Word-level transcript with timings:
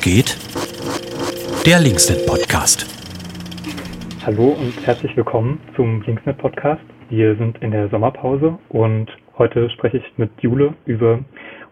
Geht? 0.00 0.36
Der 1.66 1.80
Linksnet 1.80 2.26
Podcast. 2.26 2.86
Hallo 4.24 4.56
und 4.58 4.74
herzlich 4.86 5.16
willkommen 5.16 5.60
zum 5.76 6.02
Linksnet 6.02 6.38
Podcast. 6.38 6.82
Wir 7.08 7.36
sind 7.36 7.58
in 7.62 7.70
der 7.70 7.88
Sommerpause 7.88 8.58
und 8.68 9.08
heute 9.38 9.70
spreche 9.70 9.98
ich 9.98 10.04
mit 10.16 10.30
Jule 10.40 10.74
über 10.84 11.20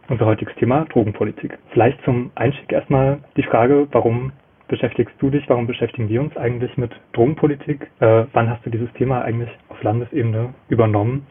unser 0.08 0.26
heutiges 0.26 0.54
Thema 0.56 0.84
Drogenpolitik. 0.86 1.58
Vielleicht 1.72 2.02
zum 2.04 2.30
Einstieg 2.34 2.72
erstmal 2.72 3.18
die 3.36 3.42
Frage, 3.42 3.88
warum 3.92 4.32
beschäftigst 4.68 5.14
du 5.18 5.30
dich, 5.30 5.48
warum 5.48 5.66
beschäftigen 5.66 6.08
wir 6.08 6.20
uns 6.20 6.36
eigentlich 6.36 6.76
mit 6.76 6.92
Drogenpolitik? 7.12 7.90
Äh, 8.00 8.24
wann 8.32 8.50
hast 8.50 8.64
du 8.66 8.70
dieses 8.70 8.92
Thema 8.94 9.22
eigentlich 9.22 9.50
auf 9.68 9.82
Landesebene 9.82 10.54
übernommen? 10.68 11.26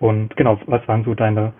Und 0.00 0.36
genau, 0.36 0.58
was 0.66 0.86
waren 0.88 1.04
so 1.04 1.14
deine 1.14 1.52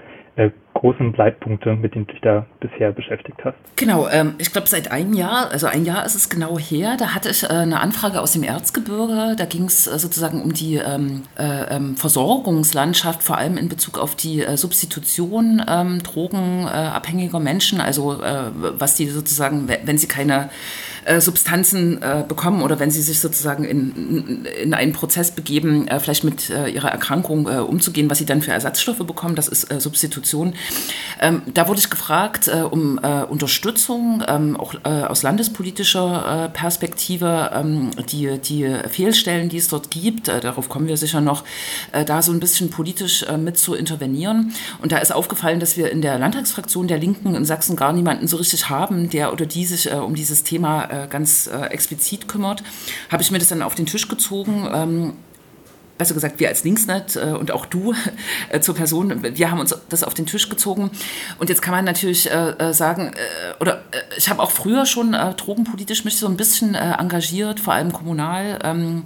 großen 0.81 1.13
Leitpunkte, 1.13 1.75
mit 1.75 1.95
denen 1.95 2.07
du 2.07 2.13
dich 2.13 2.23
da 2.23 2.47
bisher 2.61 2.93
beschäftigt 2.93 3.39
hast? 3.45 3.57
Genau, 3.77 4.09
ähm, 4.09 4.35
ich 4.39 4.51
glaube 4.51 4.67
seit 4.67 4.91
einem 4.91 5.13
Jahr, 5.13 5.51
also 5.51 5.67
ein 5.67 5.85
Jahr 5.85 6.07
ist 6.07 6.15
es 6.15 6.31
genau 6.31 6.59
her, 6.59 6.97
da 6.99 7.15
hatte 7.15 7.29
ich 7.29 7.45
äh, 7.45 7.49
eine 7.49 7.81
Anfrage 7.81 8.21
aus 8.21 8.33
dem 8.33 8.43
Erzgebirge, 8.43 9.37
da 9.37 9.45
ging 9.45 9.65
es 9.65 9.87
äh, 9.87 9.99
sozusagen 9.99 10.41
um 10.43 10.55
die 10.55 10.77
ähm, 10.77 11.23
äh, 11.39 11.77
ähm, 11.77 11.97
Versorgungslandschaft, 11.97 13.23
vor 13.23 13.37
allem 13.37 13.59
in 13.59 13.69
Bezug 13.69 13.99
auf 13.99 14.15
die 14.15 14.43
äh, 14.43 14.57
Substitution 14.57 15.63
ähm, 15.69 16.03
drogenabhängiger 16.03 17.41
Menschen, 17.41 17.81
also 17.81 18.23
äh, 18.23 18.51
was 18.55 18.95
die 18.95 19.07
sozusagen, 19.07 19.69
wenn 19.69 19.99
sie 19.99 20.09
keine 20.09 20.49
äh, 21.05 21.21
Substanzen 21.21 22.03
äh, 22.03 22.25
bekommen 22.27 22.63
oder 22.63 22.79
wenn 22.79 22.91
sie 22.91 23.03
sich 23.03 23.21
sozusagen 23.21 23.65
in, 23.65 24.45
in 24.45 24.75
einen 24.75 24.93
Prozess 24.93 25.31
begeben, 25.31 25.89
äh, 25.89 26.01
vielleicht 26.01 26.25
mit 26.25 26.51
äh, 26.51 26.69
ihrer 26.69 26.91
Erkrankung 26.91 27.49
äh, 27.49 27.59
umzugehen, 27.59 28.11
was 28.11 28.19
sie 28.19 28.27
dann 28.27 28.43
für 28.43 28.53
Ersatzstoffe 28.53 28.99
bekommen, 28.99 29.35
das 29.35 29.49
ist 29.49 29.69
Substitution. 29.81 30.55
Ähm, 31.21 31.43
da 31.55 31.69
wurde 31.69 31.81
ich 31.81 31.91
gefragt 31.91 32.51
um 32.71 32.99
Unterstützung, 33.29 34.23
ähm, 34.27 34.57
auch 34.57 34.75
aus 34.85 35.23
landespolitischer 35.23 36.51
Perspektive, 36.53 37.51
ähm, 37.55 37.91
die, 38.11 38.39
die 38.39 38.75
Fehlstellen, 38.89 39.49
die 39.49 39.59
es 39.59 39.69
dort 39.69 39.91
gibt, 39.91 40.29
darauf 40.29 40.69
kommen 40.69 40.89
wir 40.89 40.97
sicher 40.97 41.21
noch, 41.21 41.45
da 42.07 42.23
so 42.23 42.33
ein 42.33 42.41
bisschen 42.41 42.71
politisch 42.71 43.25
mit 43.39 43.59
zu 43.59 43.75
intervenieren. 43.75 44.53
Und 44.83 44.93
da 44.93 44.99
ist 44.99 45.13
aufgefallen, 45.13 45.61
dass 45.61 45.77
wir 45.77 45.91
in 45.91 46.03
der 46.03 46.19
Landtagsfraktion 46.19 46.89
der 46.89 46.99
Linken 46.99 47.35
in 47.35 47.45
Sachsen 47.45 47.77
gar 47.77 47.93
niemanden 47.93 48.27
so 48.27 48.37
richtig 48.37 48.69
haben, 48.69 49.11
der 49.11 49.33
oder 49.33 49.47
die 49.47 49.65
sich 49.65 49.91
um 49.93 50.15
dieses 50.15 50.43
Thema 50.43 50.90
äh, 50.91 51.07
ganz 51.09 51.47
äh, 51.47 51.67
explizit 51.67 52.29
kümmert, 52.29 52.63
habe 53.11 53.23
ich 53.23 53.31
mir 53.31 53.39
das 53.39 53.49
dann 53.49 53.63
auf 53.63 53.75
den 53.75 53.87
Tisch 53.87 54.09
gezogen. 54.09 54.69
Ähm, 54.73 55.13
besser 56.01 56.15
gesagt, 56.15 56.41
wir 56.41 56.49
als 56.49 56.65
Linksnet 56.65 57.17
äh, 57.17 57.33
und 57.33 57.53
auch 57.53 57.67
du 57.67 57.95
äh, 58.49 58.61
zur 58.61 58.75
Person, 58.75 59.23
wir 59.23 59.51
haben 59.51 59.61
uns 59.61 59.75
das 59.91 60.03
auf 60.03 60.15
den 60.15 60.25
Tisch 60.25 60.49
gezogen. 60.49 60.91
Und 61.39 61.51
jetzt 61.51 61.61
kann 61.61 61.73
man 61.73 61.85
natürlich 61.85 62.31
äh, 62.31 62.51
äh 62.53 62.73
sagen, 62.73 63.13
oder 63.61 63.85
ich 64.17 64.31
habe 64.31 64.43
auch 64.43 64.51
früher 64.51 64.87
schon 64.87 65.13
drogenpolitisch 65.13 66.05
mich 66.05 66.17
so 66.17 66.27
ein 66.27 66.37
bisschen 66.37 66.75
engagiert, 66.75 67.61
vor 67.61 67.75
allem 67.75 67.93
kommunal 67.93 68.59
ähm, 68.65 69.05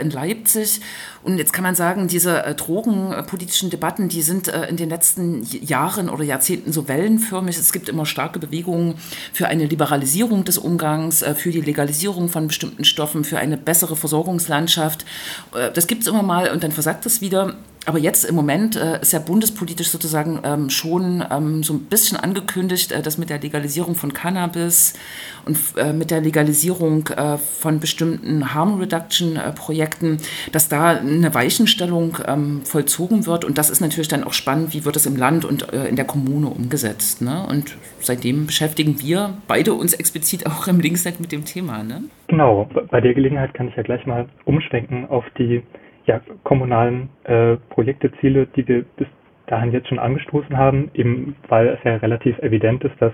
in 0.00 0.10
Leipzig. 0.10 0.80
Und 1.22 1.38
jetzt 1.38 1.52
kann 1.52 1.62
man 1.62 1.74
sagen, 1.74 2.08
diese 2.08 2.44
äh, 2.44 2.54
drogenpolitischen 2.54 3.70
Debatten, 3.70 4.08
die 4.08 4.22
sind 4.22 4.48
äh, 4.48 4.66
in 4.66 4.76
den 4.76 4.88
letzten 4.88 5.42
Jahren 5.44 6.08
oder 6.08 6.24
Jahrzehnten 6.24 6.72
so 6.72 6.88
wellenförmig. 6.88 7.56
Es 7.56 7.72
gibt 7.72 7.88
immer 7.88 8.06
starke 8.06 8.38
Bewegungen 8.38 8.94
für 9.32 9.46
eine 9.46 9.66
Liberalisierung 9.66 10.44
des 10.44 10.58
Umgangs, 10.58 11.22
äh, 11.22 11.34
für 11.34 11.50
die 11.50 11.60
Legalisierung 11.60 12.28
von 12.28 12.48
bestimmten 12.48 12.84
Stoffen, 12.84 13.24
für 13.24 13.38
eine 13.38 13.56
bessere 13.56 13.94
Versorgungslandschaft. 13.94 15.04
Äh, 15.54 15.70
das 15.70 15.86
gibt 15.86 16.02
es 16.02 16.08
immer 16.08 16.22
mal 16.22 16.50
und 16.50 16.64
dann 16.64 16.72
versagt 16.72 17.06
es 17.06 17.20
wieder. 17.20 17.54
Aber 17.84 17.98
jetzt 17.98 18.24
im 18.24 18.36
Moment 18.36 18.76
äh, 18.76 19.00
ist 19.00 19.12
ja 19.12 19.18
bundespolitisch 19.18 19.88
sozusagen 19.88 20.38
ähm, 20.44 20.70
schon 20.70 21.24
ähm, 21.30 21.64
so 21.64 21.74
ein 21.74 21.80
bisschen 21.86 22.16
angekündigt, 22.16 22.92
äh, 22.92 23.02
dass 23.02 23.18
mit 23.18 23.28
der 23.28 23.40
Legalisierung 23.40 23.96
von 23.96 24.12
Cannabis 24.12 24.94
und 25.46 25.58
äh, 25.76 25.92
mit 25.92 26.12
der 26.12 26.20
Legalisierung 26.20 27.08
äh, 27.08 27.38
von 27.38 27.80
bestimmten 27.80 28.54
Harm 28.54 28.78
Reduction 28.78 29.38
Projekten, 29.56 30.18
dass 30.52 30.68
da 30.68 30.90
eine 30.90 31.34
Weichenstellung 31.34 32.18
ähm, 32.26 32.62
vollzogen 32.64 33.26
wird. 33.26 33.44
Und 33.44 33.58
das 33.58 33.68
ist 33.68 33.80
natürlich 33.80 34.08
dann 34.08 34.22
auch 34.22 34.32
spannend, 34.32 34.74
wie 34.74 34.84
wird 34.84 34.94
es 34.94 35.06
im 35.06 35.16
Land 35.16 35.44
und 35.44 35.72
äh, 35.72 35.88
in 35.88 35.96
der 35.96 36.04
Kommune 36.04 36.46
umgesetzt. 36.46 37.20
Ne? 37.20 37.44
Und 37.48 37.76
seitdem 37.98 38.46
beschäftigen 38.46 39.00
wir 39.00 39.34
beide 39.48 39.74
uns 39.74 39.92
explizit 39.92 40.46
auch 40.50 40.68
im 40.68 40.78
Linksnet 40.78 41.18
mit 41.18 41.32
dem 41.32 41.44
Thema. 41.44 41.82
Ne? 41.82 42.04
Genau, 42.28 42.68
bei 42.90 43.00
der 43.00 43.12
Gelegenheit 43.12 43.54
kann 43.54 43.68
ich 43.68 43.74
ja 43.74 43.82
gleich 43.82 44.06
mal 44.06 44.28
umschwenken 44.44 45.06
auf 45.08 45.24
die 45.36 45.62
ja, 46.06 46.20
kommunalen 46.44 47.08
äh, 47.24 47.56
Projekte, 47.70 48.12
Ziele, 48.20 48.46
die 48.46 48.66
wir 48.66 48.84
bis 48.96 49.06
dahin 49.46 49.72
jetzt 49.72 49.88
schon 49.88 49.98
angestoßen 49.98 50.56
haben, 50.56 50.90
eben 50.94 51.36
weil 51.48 51.68
es 51.68 51.78
ja 51.84 51.96
relativ 51.96 52.38
evident 52.38 52.84
ist, 52.84 53.00
dass 53.00 53.12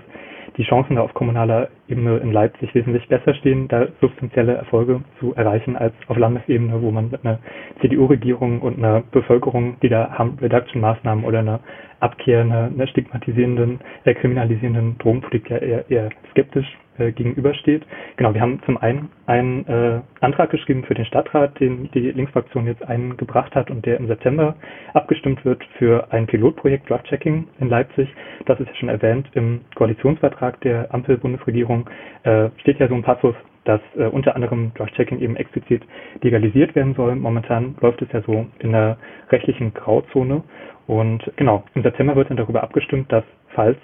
die 0.57 0.63
Chancen 0.63 0.95
da 0.95 1.01
auf 1.01 1.13
kommunaler 1.13 1.69
Ebene 1.89 2.17
in 2.17 2.31
Leipzig 2.31 2.73
wesentlich 2.75 3.07
besser 3.07 3.33
stehen, 3.35 3.67
da 3.67 3.87
substanzielle 4.01 4.53
Erfolge 4.53 5.01
zu 5.19 5.33
erreichen 5.35 5.75
als 5.75 5.93
auf 6.07 6.17
Landesebene, 6.17 6.81
wo 6.81 6.91
man 6.91 7.11
mit 7.11 7.25
einer 7.25 7.39
CDU-Regierung 7.81 8.61
und 8.61 8.77
einer 8.77 9.01
Bevölkerung, 9.11 9.77
die 9.81 9.89
da 9.89 10.11
Harm 10.11 10.37
Reduction 10.41 10.81
Maßnahmen 10.81 11.23
oder 11.25 11.39
eine 11.39 11.59
Abkehr 11.99 12.41
einer, 12.41 12.65
einer 12.65 12.87
stigmatisierenden, 12.87 13.79
äh, 14.05 14.13
kriminalisierenden 14.13 14.97
Drogenpolitik 14.99 15.51
eher, 15.51 15.89
eher 15.89 16.09
skeptisch 16.31 16.67
äh, 16.97 17.11
gegenübersteht. 17.11 17.85
Genau, 18.17 18.33
wir 18.33 18.41
haben 18.41 18.61
zum 18.65 18.77
einen 18.77 19.09
einen 19.25 19.65
äh, 19.67 20.01
Antrag 20.21 20.49
geschrieben 20.49 20.83
für 20.83 20.93
den 20.93 21.05
Stadtrat, 21.05 21.59
den 21.59 21.89
die 21.91 22.11
Linksfraktion 22.11 22.67
jetzt 22.67 22.83
eingebracht 22.83 23.55
hat 23.55 23.71
und 23.71 23.85
der 23.85 23.97
im 23.97 24.07
September 24.07 24.55
abgestimmt 24.93 25.43
wird 25.45 25.63
für 25.77 26.11
ein 26.11 26.27
Pilotprojekt 26.27 26.89
Drug 26.89 27.03
Checking 27.03 27.47
in 27.59 27.69
Leipzig. 27.69 28.09
Das 28.45 28.59
ist 28.59 28.67
ja 28.67 28.75
schon 28.75 28.89
erwähnt 28.89 29.29
im 29.33 29.61
Koalitionsvertrag 29.75 30.59
der 30.61 30.93
Ampel-Bundesregierung. 30.93 31.78
Äh, 32.23 32.49
steht 32.57 32.79
ja 32.79 32.87
so 32.87 32.95
ein 32.95 33.03
Passus, 33.03 33.35
dass 33.65 33.81
äh, 33.97 34.05
unter 34.05 34.35
anderem 34.35 34.71
Drug 34.75 34.87
Checking 34.95 35.19
eben 35.19 35.35
explizit 35.35 35.83
legalisiert 36.21 36.75
werden 36.75 36.95
soll. 36.95 37.15
Momentan 37.15 37.75
läuft 37.81 38.01
es 38.01 38.11
ja 38.11 38.21
so 38.21 38.45
in 38.59 38.71
der 38.71 38.97
rechtlichen 39.29 39.73
Grauzone. 39.73 40.43
Und 40.87 41.31
genau, 41.35 41.63
im 41.75 41.83
September 41.83 42.15
wird 42.15 42.29
dann 42.29 42.37
darüber 42.37 42.63
abgestimmt, 42.63 43.11
dass 43.11 43.23
falls 43.49 43.77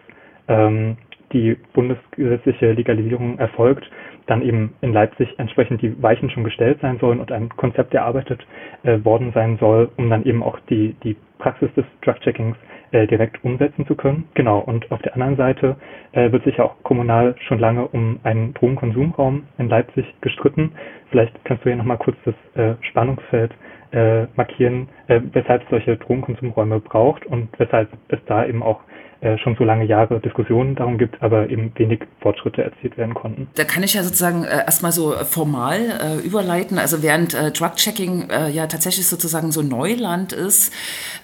ähm, 0.47 0.97
die 1.33 1.55
bundesgesetzliche 1.73 2.71
Legalisierung 2.71 3.37
erfolgt, 3.37 3.89
dann 4.27 4.41
eben 4.41 4.73
in 4.81 4.93
Leipzig 4.93 5.29
entsprechend 5.37 5.81
die 5.81 6.01
Weichen 6.01 6.29
schon 6.29 6.43
gestellt 6.43 6.79
sein 6.81 6.97
sollen 6.99 7.19
und 7.19 7.31
ein 7.31 7.49
Konzept 7.49 7.93
erarbeitet 7.93 8.45
äh, 8.83 9.03
worden 9.03 9.31
sein 9.33 9.57
soll, 9.59 9.89
um 9.97 10.09
dann 10.09 10.25
eben 10.25 10.41
auch 10.41 10.59
die, 10.69 10.95
die 11.03 11.15
Praxis 11.37 11.71
des 11.75 11.85
Drug-Checkings 12.01 12.55
äh, 12.57 12.74
direkt 13.07 13.43
umsetzen 13.43 13.85
zu 13.85 13.95
können. 13.95 14.27
Genau, 14.33 14.59
und 14.59 14.91
auf 14.91 15.01
der 15.01 15.13
anderen 15.13 15.35
Seite 15.35 15.75
äh, 16.13 16.31
wird 16.31 16.43
sich 16.43 16.57
ja 16.57 16.65
auch 16.65 16.75
kommunal 16.83 17.35
schon 17.47 17.59
lange 17.59 17.87
um 17.87 18.19
einen 18.23 18.53
Drogenkonsumraum 18.53 19.43
in 19.57 19.69
Leipzig 19.69 20.05
gestritten. 20.21 20.71
Vielleicht 21.09 21.33
kannst 21.45 21.65
du 21.65 21.69
ja 21.69 21.75
nochmal 21.75 21.97
kurz 21.97 22.17
das 22.25 22.35
äh, 22.55 22.75
Spannungsfeld 22.89 23.51
äh, 23.91 24.25
markieren, 24.35 24.89
äh, 25.07 25.21
weshalb 25.33 25.63
es 25.63 25.69
solche 25.69 25.97
Drogenkonsumräume 25.97 26.79
braucht 26.79 27.25
und 27.25 27.49
weshalb 27.57 27.89
es 28.09 28.19
da 28.25 28.45
eben 28.45 28.63
auch 28.63 28.81
äh, 29.14 29.14
schon 29.41 29.55
so 29.57 29.63
lange 29.63 29.85
Jahre 29.85 30.19
Diskussionen 30.19 30.75
darum 30.75 30.97
gibt, 30.97 31.21
aber 31.21 31.49
eben 31.49 31.71
wenig 31.75 32.01
Fortschritte 32.21 32.63
erzielt 32.63 32.97
werden 32.97 33.13
konnten. 33.13 33.47
Da 33.55 33.63
kann 33.63 33.83
ich 33.83 33.93
ja 33.93 34.03
sozusagen 34.03 34.43
äh, 34.43 34.65
erstmal 34.65 34.91
so 34.91 35.13
formal 35.23 35.79
äh, 35.79 36.25
überleiten. 36.25 36.77
Also 36.77 37.01
während 37.01 37.33
äh, 37.33 37.51
Drug-Checking 37.51 38.29
äh, 38.29 38.49
ja 38.49 38.67
tatsächlich 38.67 39.07
sozusagen 39.07 39.51
so 39.51 39.61
Neuland 39.61 40.33
ist 40.33 40.73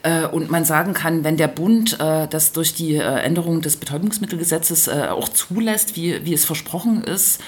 äh, 0.04 0.26
und 0.26 0.50
man 0.50 0.66
sagen 0.66 0.94
kann, 0.94 1.24
wenn 1.24 1.38
der 1.38 1.48
Bund 1.48 1.98
das 2.00 2.54
durch 2.54 2.74
die 2.74 2.96
Änderung 2.96 3.62
des 3.62 3.78
Betäubungsmittelgesetzes 3.78 4.90
auch 4.90 5.30
zulässt, 5.30 5.96
wie, 5.96 6.26
wie 6.26 6.34
es 6.34 6.46
versprochen 6.46 7.04
ist, 7.04 7.42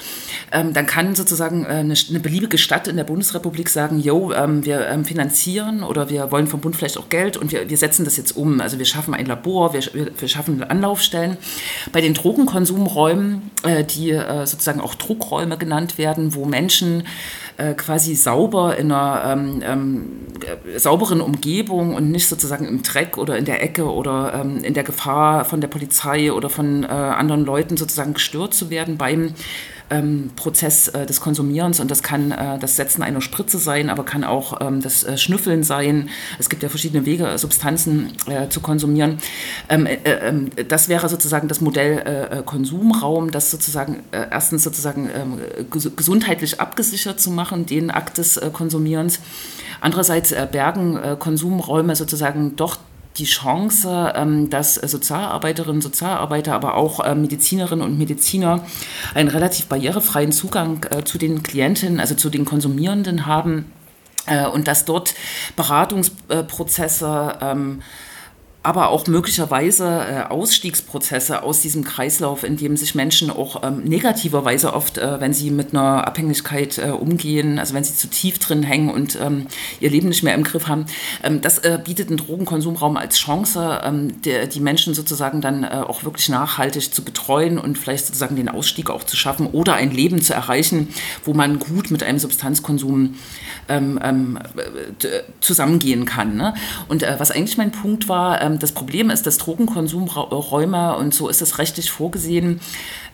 ähm, 0.52 0.74
dann 0.74 0.86
kann 0.86 1.16
sozusagen 1.16 1.66
eine, 1.66 1.94
eine, 2.10 2.19
beliebige 2.19 2.57
Stadt 2.57 2.88
in 2.88 2.98
der 2.98 3.04
Bundesrepublik 3.04 3.69
sagen, 3.69 4.00
jo, 4.00 4.31
ähm, 4.34 4.66
wir 4.66 4.88
ähm, 4.88 5.06
finanzieren 5.06 5.84
oder 5.84 6.10
wir 6.10 6.31
wollen 6.31 6.48
vom 6.48 6.62
Bund 6.62 6.75
vielleicht 6.75 6.98
auch 6.98 7.10
Geld 7.10 7.38
und 7.38 7.51
wir, 7.51 7.69
wir 7.69 7.78
setzen 7.78 8.06
das 8.06 8.18
jetzt 8.18 8.36
um. 8.36 8.62
Also 8.62 8.78
wir 8.80 8.86
schaffen 8.86 9.13
ein 9.13 9.25
Labor, 9.25 9.74
wir, 9.74 9.81
wir, 9.94 10.12
wir 10.19 10.28
schaffen 10.44 10.63
Anlaufstellen. 10.63 11.38
Bei 11.92 12.01
den 12.01 12.13
Drogenkonsumräumen, 12.13 13.51
äh, 13.63 13.84
die 13.84 14.12
äh, 14.12 14.45
sozusagen 14.45 14.81
auch 14.81 14.95
Druckräume 14.95 15.57
genannt 15.57 15.98
werden, 15.98 16.36
wo 16.36 16.45
Menschen 16.45 17.07
äh, 17.57 17.74
quasi 17.74 18.16
sauber 18.16 18.78
in 18.78 18.92
einer 18.92 19.24
ähm, 19.25 19.62
ähm, 19.63 20.06
sauberen 20.78 21.22
Umgebung 21.22 21.95
und 21.95 22.12
nicht 22.12 22.28
sozusagen 22.28 22.68
im 22.68 22.84
Dreck 22.84 23.18
oder 23.18 23.38
in 23.38 23.45
der 23.45 23.63
Ecke 23.63 23.92
oder 23.92 24.34
ähm, 24.34 24.63
in 24.63 24.74
der 24.74 24.84
Gefahr 24.84 25.45
von 25.45 25.62
der 25.62 25.68
Polizei 25.68 26.31
oder 26.31 26.50
von 26.50 26.84
äh, 26.84 26.88
anderen 26.88 27.46
Leuten 27.46 27.78
sozusagen 27.78 28.13
gestört 28.13 28.54
zu 28.54 28.69
werden 28.69 28.98
beim 28.98 29.34
ähm, 29.94 30.31
Prozess 30.36 30.88
äh, 30.90 31.06
des 31.06 31.22
Konsumierens 31.22 31.80
und 31.80 31.92
das 31.92 32.01
kann 32.01 32.31
äh, 32.31 32.57
das 32.60 32.75
Setzen 32.75 33.04
einer 33.04 33.22
Spritze 33.22 33.60
sein, 33.60 33.90
aber 33.90 34.04
kann 34.04 34.24
auch 34.24 34.60
ähm, 34.62 34.81
das 34.81 35.04
äh, 35.04 35.18
Schnüffeln 35.18 35.63
sein. 35.63 36.10
Es 36.40 36.50
gibt 36.50 36.63
ja 36.63 36.69
verschiedene 36.69 37.06
Wege, 37.06 37.28
äh, 37.28 37.38
Substanzen 37.38 38.12
äh, 38.25 38.50
zu 38.50 38.60
konsumieren. 38.60 39.19
Ähm, 39.69 39.86
äh, 39.86 39.98
ähm, 40.06 40.50
das 40.68 40.90
wäre 40.90 41.07
sozusagen 41.10 41.48
das 41.48 41.62
Modell 41.62 42.44
Konsumraum, 42.45 43.31
das 43.31 43.51
sozusagen 43.51 44.00
erstens 44.12 44.63
sozusagen 44.63 45.10
ähm, 45.16 45.38
ges 45.69 45.90
gesundheitlich 45.96 46.60
abgesichert 46.60 47.19
zu 47.19 47.31
machen, 47.31 47.66
den 47.66 47.92
Akt 47.92 48.18
des 48.18 48.39
Konsumierens. 48.54 49.19
Andererseits 49.81 50.34
bergen 50.51 51.00
Konsumräume 51.19 51.96
sozusagen 51.96 52.56
doch 52.56 52.78
die 53.18 53.25
Chance, 53.25 54.13
ähm, 54.15 54.50
dass 54.50 54.75
Sozialarbeiterinnen, 54.75 55.81
Sozialarbeiter, 55.81 56.54
aber 56.54 56.75
auch 56.75 57.00
äh, 57.00 57.15
Medizinerinnen 57.15 57.86
und 57.86 57.98
Mediziner 57.98 58.65
einen 59.13 59.30
relativ 59.30 59.68
barrierefreien 59.68 60.31
Zugang 60.31 60.86
äh, 60.89 61.04
zu 61.04 61.18
den 61.18 61.44
Klientinnen, 61.44 62.00
also 62.00 62.15
zu 62.15 62.30
den 62.30 62.45
Konsumierenden 62.45 63.25
haben 63.25 63.71
äh, 64.25 64.48
und 64.48 64.68
dass 64.68 64.86
dort 64.86 65.13
Beratungsprozesse 65.56 67.38
ähm, 67.42 67.81
aber 68.63 68.89
auch 68.89 69.06
möglicherweise 69.07 69.86
äh, 69.86 70.21
Ausstiegsprozesse 70.24 71.44
aus 71.44 71.60
diesem 71.60 71.83
Kreislauf, 71.83 72.45
in 72.45 72.56
dem 72.56 72.77
sich 72.77 72.95
Menschen 72.95 73.30
auch 73.30 73.62
ähm, 73.62 73.83
negativerweise 73.83 74.74
oft, 74.74 74.98
äh, 74.98 75.19
wenn 75.19 75.33
sie 75.33 75.51
mit 75.51 75.74
einer 75.74 76.07
Abhängigkeit 76.07 76.77
äh, 76.77 76.92
umgehen, 76.92 77.60
also 77.60 77.74
wenn 77.74 77.83
sie 77.83 77.94
zu 77.94 78.07
tief 78.07 78.39
drin 78.39 78.63
hängen 78.63 78.89
und 78.89 79.19
ähm, 79.21 79.48
ihr 79.81 79.89
Leben 79.89 80.07
nicht 80.07 80.24
mehr 80.24 80.33
im 80.33 80.45
Griff 80.45 80.69
haben, 80.69 80.86
ähm, 81.24 81.42
das 81.42 81.62
bietet 81.83 82.10
ein 82.10 82.18
Drogenkonsumraum 82.18 82.95
als 82.95 83.18
Chance, 83.18 83.81
die 84.24 84.60
Menschen 84.60 84.94
sozusagen 84.94 85.42
dann 85.42 85.65
auch 85.65 86.04
wirklich 86.04 86.30
nachhaltig 86.30 86.94
zu 86.94 87.04
betreuen 87.04 87.57
und 87.57 87.77
vielleicht 87.77 88.06
sozusagen 88.06 88.36
den 88.36 88.48
Ausstieg 88.50 88.89
auch 88.89 89.04
zu 89.04 89.18
schaffen 89.18 89.48
oder 89.48 89.75
ein 89.75 89.92
Leben 89.92 90.21
zu 90.21 90.33
erreichen, 90.33 90.89
wo 91.25 91.33
man 91.33 91.60
gut 91.60 91.92
mit 91.92 92.04
einem 92.04 92.19
Substanzkonsum 92.19 93.15
zusammengehen 95.42 96.06
kann. 96.06 96.36
Ne? 96.36 96.54
Und 96.88 97.04
was 97.04 97.31
eigentlich 97.31 97.57
mein 97.57 97.71
Punkt 97.71 98.07
war, 98.07 98.39
das 98.59 98.71
Problem 98.71 99.09
ist, 99.09 99.25
dass 99.25 99.38
Drogenkonsumräume, 99.38 100.95
und 100.97 101.13
so 101.13 101.29
ist 101.29 101.41
es 101.41 101.57
rechtlich 101.57 101.91
vorgesehen, 101.91 102.59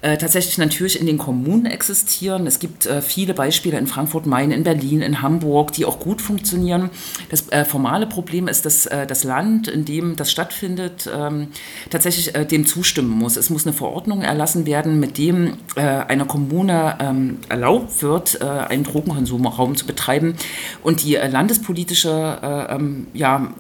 äh, 0.01 0.17
tatsächlich 0.17 0.57
natürlich 0.57 0.97
in 0.97 1.05
den 1.05 1.17
Kommunen 1.17 1.65
existieren. 1.65 2.47
Es 2.47 2.59
gibt 2.59 2.85
äh, 2.85 3.01
viele 3.01 3.33
Beispiele 3.33 3.77
in 3.77 3.85
Frankfurt-Main, 3.85 4.51
in 4.51 4.63
Berlin, 4.63 5.01
in 5.01 5.21
Hamburg, 5.21 5.73
die 5.73 5.83
auch 5.83 5.99
gut 5.99 6.21
funktionieren. 6.21 6.89
Das 7.29 7.49
äh, 7.49 7.65
formale 7.65 8.07
Problem 8.07 8.47
ist, 8.47 8.65
dass 8.65 8.85
äh, 8.85 9.05
das 9.05 9.25
Land, 9.25 9.67
in 9.67 9.83
dem 9.83 10.15
das 10.15 10.31
stattfindet, 10.31 11.09
ähm, 11.13 11.49
tatsächlich 11.89 12.33
äh, 12.33 12.45
dem 12.45 12.65
zustimmen 12.65 13.09
muss. 13.09 13.35
Es 13.35 13.49
muss 13.49 13.65
eine 13.65 13.73
Verordnung 13.73 14.21
erlassen 14.21 14.65
werden, 14.65 14.99
mit 14.99 15.17
dem 15.17 15.57
einer 15.75 16.25
Kommune 16.25 16.97
ähm, 16.99 17.37
erlaubt 17.47 18.01
wird, 18.01 18.41
einen 18.41 18.83
Drogenkonsumraum 18.83 19.75
zu 19.75 19.85
betreiben. 19.85 20.35
Und 20.83 21.03
die 21.03 21.15
landespolitische, 21.15 22.67
ähm, 22.69 23.07
ja, 23.13 23.53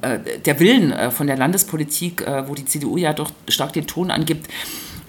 der 0.45 0.59
Willen 0.59 0.93
von 1.11 1.27
der 1.27 1.37
Landespolitik, 1.37 2.25
wo 2.47 2.55
die 2.55 2.65
CDU 2.65 2.97
ja 2.97 3.13
doch 3.13 3.31
stark 3.47 3.73
den 3.73 3.87
Ton 3.87 4.11
angibt, 4.11 4.47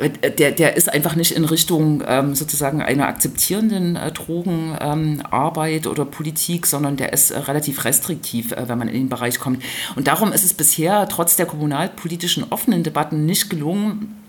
der, 0.08 0.52
der 0.52 0.76
ist 0.76 0.92
einfach 0.92 1.14
nicht 1.14 1.32
in 1.32 1.44
Richtung 1.44 2.02
ähm, 2.06 2.34
sozusagen 2.34 2.82
einer 2.82 3.06
akzeptierenden 3.06 3.96
äh, 3.96 4.12
Drogenarbeit 4.12 5.86
ähm, 5.86 5.92
oder 5.92 6.04
Politik, 6.04 6.66
sondern 6.66 6.96
der 6.96 7.12
ist 7.12 7.30
äh, 7.30 7.38
relativ 7.38 7.84
restriktiv, 7.84 8.52
äh, 8.52 8.68
wenn 8.68 8.78
man 8.78 8.88
in 8.88 8.94
den 8.94 9.08
Bereich 9.08 9.38
kommt. 9.38 9.62
Und 9.96 10.06
darum 10.06 10.32
ist 10.32 10.44
es 10.44 10.54
bisher 10.54 11.08
trotz 11.08 11.36
der 11.36 11.46
kommunalpolitischen 11.46 12.46
offenen 12.50 12.82
Debatten 12.82 13.26
nicht 13.26 13.50
gelungen, 13.50 14.19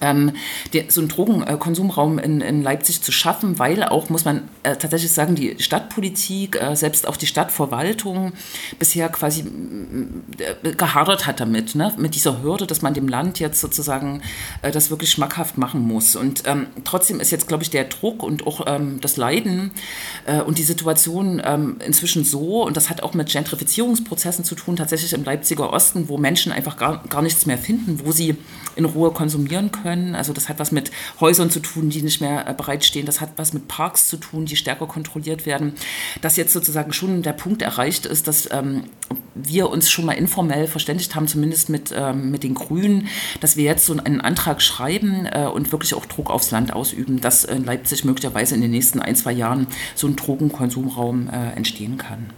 ähm, 0.00 0.32
der, 0.72 0.84
so 0.88 1.00
einen 1.00 1.08
Drogenkonsumraum 1.08 2.18
in, 2.18 2.40
in, 2.40 2.62
Leipzig 2.62 3.02
zu 3.02 3.12
schaffen, 3.12 3.58
weil 3.58 3.84
auch, 3.84 4.08
muss 4.08 4.24
man 4.24 4.48
äh, 4.62 4.76
tatsächlich 4.76 5.12
sagen, 5.12 5.34
die 5.34 5.56
Stadtpolitik, 5.58 6.60
äh, 6.60 6.74
selbst 6.74 7.06
auch 7.06 7.16
die 7.16 7.26
Stadtverwaltung 7.26 8.32
bisher 8.78 9.08
quasi 9.08 9.44
äh, 10.38 10.72
gehadert 10.72 11.26
hat 11.26 11.40
damit, 11.40 11.74
ne? 11.74 11.92
mit 11.98 12.14
dieser 12.14 12.42
Hürde, 12.42 12.66
dass 12.66 12.82
man 12.82 12.94
dem 12.94 13.08
Land 13.08 13.40
jetzt 13.40 13.60
sozusagen 13.60 14.22
äh, 14.62 14.70
das 14.70 14.90
wirklich 14.90 15.10
schmackhaft 15.10 15.58
machen 15.58 15.80
muss. 15.80 16.16
Und 16.16 16.44
ähm, 16.46 16.66
trotzdem 16.84 17.20
ist 17.20 17.30
jetzt, 17.30 17.48
glaube 17.48 17.62
ich, 17.62 17.70
der 17.70 17.84
Druck 17.84 18.22
und 18.22 18.46
auch 18.46 18.66
ähm, 18.66 19.00
das 19.00 19.16
Leiden 19.16 19.72
äh, 20.26 20.40
und 20.40 20.58
die 20.58 20.62
Situation 20.62 21.42
ähm, 21.44 21.76
inzwischen 21.84 22.24
so, 22.24 22.64
und 22.64 22.76
das 22.76 22.90
hat 22.90 23.02
auch 23.02 23.14
mit 23.14 23.30
Gentrifizierungsprozessen 23.30 24.44
zu 24.44 24.54
tun, 24.54 24.76
tatsächlich 24.76 25.12
im 25.12 25.24
Leipziger 25.24 25.72
Osten, 25.72 26.08
wo 26.08 26.18
Menschen 26.18 26.52
einfach 26.52 26.76
gar, 26.76 27.02
gar 27.08 27.22
nichts 27.22 27.46
mehr 27.46 27.58
finden, 27.58 28.00
wo 28.04 28.12
sie 28.12 28.36
in 28.76 28.84
Ruhe 28.84 29.10
konsumieren 29.10 29.70
können 29.72 29.79
können. 29.82 30.14
Also 30.14 30.32
das 30.32 30.48
hat 30.48 30.58
was 30.58 30.72
mit 30.72 30.90
Häusern 31.20 31.50
zu 31.50 31.60
tun, 31.60 31.90
die 31.90 32.02
nicht 32.02 32.20
mehr 32.20 32.48
äh, 32.48 32.54
bereitstehen. 32.54 33.06
Das 33.06 33.20
hat 33.20 33.30
was 33.36 33.52
mit 33.52 33.68
Parks 33.68 34.08
zu 34.08 34.16
tun, 34.16 34.46
die 34.46 34.56
stärker 34.56 34.86
kontrolliert 34.86 35.46
werden. 35.46 35.74
Dass 36.20 36.36
jetzt 36.36 36.52
sozusagen 36.52 36.92
schon 36.92 37.22
der 37.22 37.32
Punkt 37.32 37.62
erreicht 37.62 38.06
ist, 38.06 38.28
dass 38.28 38.50
ähm, 38.52 38.84
wir 39.34 39.70
uns 39.70 39.90
schon 39.90 40.04
mal 40.04 40.12
informell 40.12 40.66
verständigt 40.66 41.14
haben, 41.14 41.28
zumindest 41.28 41.68
mit, 41.68 41.92
ähm, 41.96 42.30
mit 42.30 42.42
den 42.42 42.54
Grünen, 42.54 43.08
dass 43.40 43.56
wir 43.56 43.64
jetzt 43.64 43.86
so 43.86 43.96
einen 43.96 44.20
Antrag 44.20 44.62
schreiben 44.62 45.26
äh, 45.26 45.46
und 45.46 45.72
wirklich 45.72 45.94
auch 45.94 46.06
Druck 46.06 46.30
aufs 46.30 46.50
Land 46.50 46.72
ausüben, 46.72 47.20
dass 47.20 47.44
in 47.44 47.64
Leipzig 47.64 48.04
möglicherweise 48.04 48.54
in 48.54 48.60
den 48.60 48.70
nächsten 48.70 49.00
ein, 49.00 49.16
zwei 49.16 49.32
Jahren 49.32 49.66
so 49.94 50.06
ein 50.06 50.16
Drogenkonsumraum 50.16 51.28
äh, 51.28 51.56
entstehen 51.56 51.96
kann. 51.96 52.30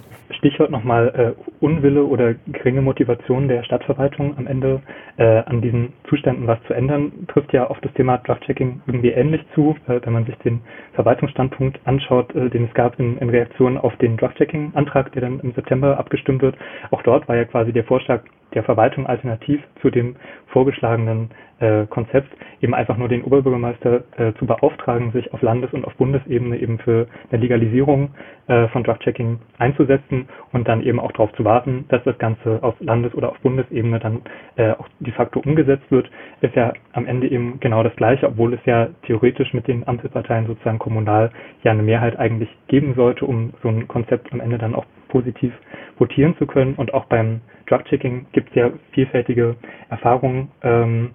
Stichwort 0.43 0.73
nochmal 0.73 1.37
äh, 1.39 1.65
Unwille 1.65 2.05
oder 2.05 2.35
geringe 2.49 2.83
Motivation 2.83 3.47
der 3.47 3.63
Stadtverwaltung 3.63 4.37
am 4.37 4.49
Ende 4.49 4.83
äh, 5.17 5.25
an 5.25 5.61
diesen 5.61 5.93
Zuständen 6.09 6.49
was 6.49 6.61
zu 6.65 6.75
ändern, 6.75 7.13
trifft 7.29 7.53
ja 7.53 7.69
auf 7.69 7.79
das 7.81 7.93
Thema 7.93 8.19
Draftchecking 8.19 8.83
irgendwie 8.89 9.11
ähnlich 9.11 9.41
zu, 9.55 9.77
äh, 9.87 10.01
wenn 10.03 10.13
man 10.13 10.27
sich 10.27 10.35
den 10.39 10.61
Verwaltungsstandpunkt 10.95 11.79
anschaut, 11.85 12.35
äh, 12.35 12.51
den 12.51 12.65
es 12.65 12.75
gab 12.75 12.99
in, 12.99 13.19
in 13.19 13.31
Reaktion 13.31 13.79
auf 13.79 13.95
den 13.99 14.17
Draftchecking-Antrag, 14.17 15.13
der 15.13 15.23
dann 15.23 15.39
im 15.39 15.53
September 15.53 15.97
abgestimmt 15.97 16.43
wird. 16.43 16.57
Auch 16.91 17.03
dort 17.03 17.29
war 17.29 17.37
ja 17.37 17.45
quasi 17.45 17.73
der 17.73 17.85
Vorschlag 17.85 18.23
der 18.55 18.63
Verwaltung 18.63 19.07
alternativ 19.07 19.61
zu 19.81 19.91
dem 19.91 20.17
vorgeschlagenen 20.47 21.31
äh, 21.63 21.87
Konzept, 21.87 22.29
eben 22.61 22.75
einfach 22.75 22.97
nur 22.97 23.09
den 23.09 23.23
Oberbürgermeister 23.23 24.03
äh, 24.17 24.33
zu 24.35 24.47
beauftragen, 24.47 25.13
sich 25.13 25.33
auf 25.33 25.43
Landes- 25.43 25.73
und 25.73 25.85
auf 25.85 25.95
Bundesebene 25.95 26.59
eben 26.59 26.79
für 26.79 27.07
eine 27.31 27.41
Legalisierung 27.41 28.11
äh, 28.49 28.69
von 28.69 28.83
Drug-Checking 28.83 29.39
einzusetzen 29.59 30.29
und 30.53 30.69
dann 30.69 30.83
eben 30.83 30.99
auch 31.01 31.13
darauf 31.13 31.33
zu 31.35 31.45
warten, 31.45 31.85
dass 31.89 32.03
das 32.05 32.19
Ganze 32.19 32.59
auf 32.63 32.75
Landes- 32.81 33.15
oder 33.15 33.31
auf 33.31 33.39
Bundesebene 33.41 34.01
dann 34.01 34.23
äh, 34.57 34.73
auch 34.73 34.89
de 35.01 35.13
facto 35.13 35.41
umgesetzt 35.41 35.91
wird, 35.91 36.11
ist 36.41 36.55
ja 36.57 36.73
am 36.93 37.07
Ende 37.07 37.29
eben 37.29 37.61
genau 37.61 37.83
das 37.83 37.95
Gleiche, 37.97 38.27
obwohl 38.27 38.55
es 38.55 38.61
ja 38.65 38.89
theoretisch 39.07 39.55
mit 39.55 39.69
den 39.69 39.87
Ampelparteien 39.87 40.47
sozusagen 40.47 40.79
kommunal 40.79 41.31
ja 41.63 41.71
eine 41.71 41.83
Mehrheit 41.83 42.19
eigentlich 42.19 42.51
geben 42.67 42.95
sollte, 42.95 43.25
um 43.25 43.53
so 43.63 43.69
ein 43.69 43.87
Konzept 43.89 44.33
am 44.33 44.41
Ende 44.41 44.59
dann 44.59 44.75
auch 44.75 44.85
positiv 45.13 45.53
votieren 45.99 46.35
zu 46.39 46.47
können. 46.47 46.75
Und 46.75 46.95
auch 46.95 47.05
beim 47.05 47.43
Drug-Checking 47.69 48.27
gibt 48.33 48.49
es 48.51 48.55
ja 48.57 48.71
vielfältige 48.93 49.57
Erfahrungen. 49.91 50.51
Ähm, 50.63 51.11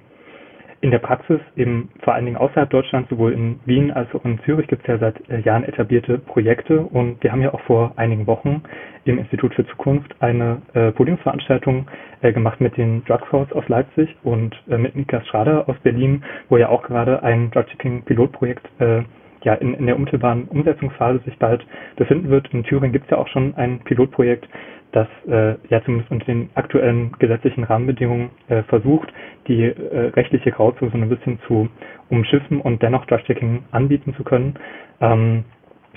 in 0.81 0.91
der 0.91 0.99
Praxis, 0.99 1.39
eben 1.55 1.89
vor 2.03 2.13
allen 2.13 2.25
Dingen 2.25 2.37
außerhalb 2.37 2.69
Deutschlands, 2.69 3.09
sowohl 3.09 3.33
in 3.33 3.59
Wien 3.65 3.91
als 3.91 4.13
auch 4.13 4.23
in 4.25 4.39
Zürich, 4.45 4.67
gibt 4.67 4.83
es 4.83 4.87
ja 4.87 4.97
seit 4.99 5.27
äh, 5.29 5.39
Jahren 5.39 5.63
etablierte 5.63 6.19
Projekte 6.19 6.81
und 6.81 7.21
wir 7.23 7.31
haben 7.31 7.41
ja 7.41 7.51
auch 7.53 7.61
vor 7.61 7.93
einigen 7.95 8.27
Wochen 8.27 8.61
im 9.05 9.17
Institut 9.17 9.55
für 9.55 9.65
Zukunft 9.65 10.13
eine 10.19 10.61
äh, 10.73 10.91
Podiumsveranstaltung 10.91 11.87
äh, 12.21 12.31
gemacht 12.31 12.61
mit 12.61 12.77
den 12.77 13.03
Drug 13.05 13.25
Force 13.29 13.51
aus 13.53 13.67
Leipzig 13.67 14.15
und 14.23 14.55
äh, 14.69 14.77
mit 14.77 14.95
Niklas 14.95 15.25
Schrader 15.27 15.67
aus 15.67 15.77
Berlin, 15.81 16.23
wo 16.49 16.57
ja 16.57 16.69
auch 16.69 16.83
gerade 16.83 17.23
ein 17.23 17.49
Drug-Checking-Pilotprojekt 17.51 18.67
äh, 18.79 19.01
ja 19.43 19.53
in, 19.55 19.73
in 19.73 19.85
der 19.85 19.95
unmittelbaren 19.95 20.45
Umsetzungsphase 20.45 21.19
sich 21.25 21.37
bald 21.37 21.65
befinden 21.95 22.29
wird. 22.29 22.53
In 22.53 22.63
Thüringen 22.63 22.93
gibt 22.93 23.05
es 23.05 23.11
ja 23.11 23.17
auch 23.17 23.27
schon 23.27 23.55
ein 23.55 23.79
Pilotprojekt, 23.79 24.47
das 24.91 25.07
äh, 25.27 25.55
ja 25.69 25.83
zumindest 25.83 26.11
unter 26.11 26.25
den 26.25 26.49
aktuellen 26.55 27.11
gesetzlichen 27.19 27.63
Rahmenbedingungen 27.63 28.29
äh, 28.47 28.63
versucht, 28.63 29.11
die 29.47 29.63
äh, 29.63 30.11
rechtliche 30.15 30.51
Grauzone 30.51 30.91
so 30.91 30.97
ein 30.97 31.09
bisschen 31.09 31.39
zu 31.47 31.69
umschiffen 32.09 32.61
und 32.61 32.81
dennoch 32.81 33.05
Drug-Checking 33.05 33.63
anbieten 33.71 34.13
zu 34.15 34.23
können. 34.23 34.55
Ähm, 35.01 35.43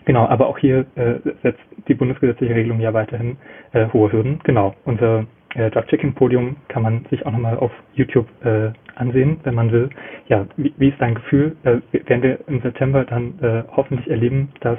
genau, 0.04 0.26
aber 0.26 0.48
auch 0.48 0.58
hier 0.58 0.86
äh, 0.96 1.20
setzt 1.42 1.62
die 1.88 1.94
bundesgesetzliche 1.94 2.54
Regelung 2.54 2.80
ja 2.80 2.92
weiterhin 2.92 3.36
äh, 3.72 3.86
hohe 3.92 4.12
Hürden. 4.12 4.40
Genau, 4.44 4.74
unser 4.84 5.26
äh, 5.54 5.70
Drug-Checking-Podium 5.70 6.56
kann 6.68 6.82
man 6.82 7.04
sich 7.10 7.24
auch 7.26 7.32
nochmal 7.32 7.56
auf 7.56 7.72
YouTube 7.94 8.26
äh, 8.44 8.70
ansehen, 8.94 9.40
wenn 9.42 9.54
man 9.54 9.72
will. 9.72 9.90
Ja, 10.28 10.46
wie, 10.56 10.72
wie 10.76 10.88
ist 10.88 11.00
dein 11.00 11.14
Gefühl? 11.14 11.56
Äh, 11.64 11.78
werden 12.08 12.22
wir 12.22 12.38
im 12.48 12.60
September 12.60 13.04
dann 13.04 13.38
äh, 13.40 13.64
hoffentlich 13.74 14.08
erleben, 14.08 14.52
dass 14.60 14.78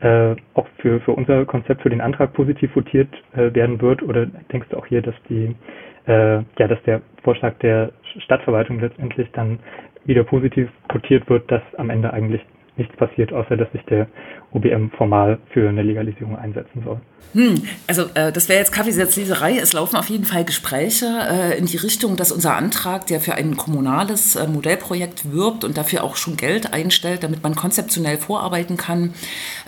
äh, 0.00 0.36
auch 0.54 0.66
für, 0.78 1.00
für 1.00 1.12
unser 1.12 1.44
Konzept, 1.46 1.82
für 1.82 1.90
den 1.90 2.00
Antrag 2.00 2.32
positiv 2.32 2.74
votiert 2.76 3.08
äh, 3.34 3.54
werden 3.54 3.80
wird? 3.80 4.02
Oder 4.02 4.26
denkst 4.26 4.68
du 4.70 4.76
auch 4.76 4.86
hier, 4.86 5.02
dass 5.02 5.14
die, 5.28 5.54
äh, 6.06 6.42
ja, 6.58 6.68
dass 6.68 6.82
der 6.82 7.00
Vorschlag 7.22 7.54
der 7.60 7.92
Stadtverwaltung 8.18 8.80
letztendlich 8.80 9.30
dann 9.32 9.58
wieder 10.04 10.24
positiv 10.24 10.68
votiert 10.92 11.28
wird, 11.28 11.50
dass 11.50 11.62
am 11.76 11.90
Ende 11.90 12.12
eigentlich 12.12 12.42
nichts 12.76 12.96
passiert, 12.96 13.32
außer 13.32 13.56
dass 13.56 13.70
sich 13.72 13.84
der 13.86 14.08
OBM 14.52 14.90
formal 14.96 15.38
für 15.50 15.68
eine 15.68 15.82
Legalisierung 15.82 16.36
einsetzen 16.36 16.82
soll. 16.84 17.00
Hm, 17.32 17.62
also 17.88 18.04
äh, 18.14 18.30
das 18.30 18.48
wäre 18.48 18.60
jetzt 18.60 18.70
Kaffeesatzleserei. 18.70 19.58
Es 19.58 19.72
laufen 19.72 19.96
auf 19.96 20.08
jeden 20.08 20.24
Fall 20.24 20.44
Gespräche 20.44 21.06
äh, 21.28 21.58
in 21.58 21.66
die 21.66 21.76
Richtung, 21.76 22.16
dass 22.16 22.30
unser 22.30 22.54
Antrag, 22.54 23.08
der 23.08 23.20
für 23.20 23.34
ein 23.34 23.56
kommunales 23.56 24.36
äh, 24.36 24.46
Modellprojekt 24.46 25.32
wirbt 25.32 25.64
und 25.64 25.76
dafür 25.76 26.04
auch 26.04 26.14
schon 26.14 26.36
Geld 26.36 26.72
einstellt, 26.72 27.24
damit 27.24 27.42
man 27.42 27.56
konzeptionell 27.56 28.18
vorarbeiten 28.18 28.76
kann, 28.76 29.14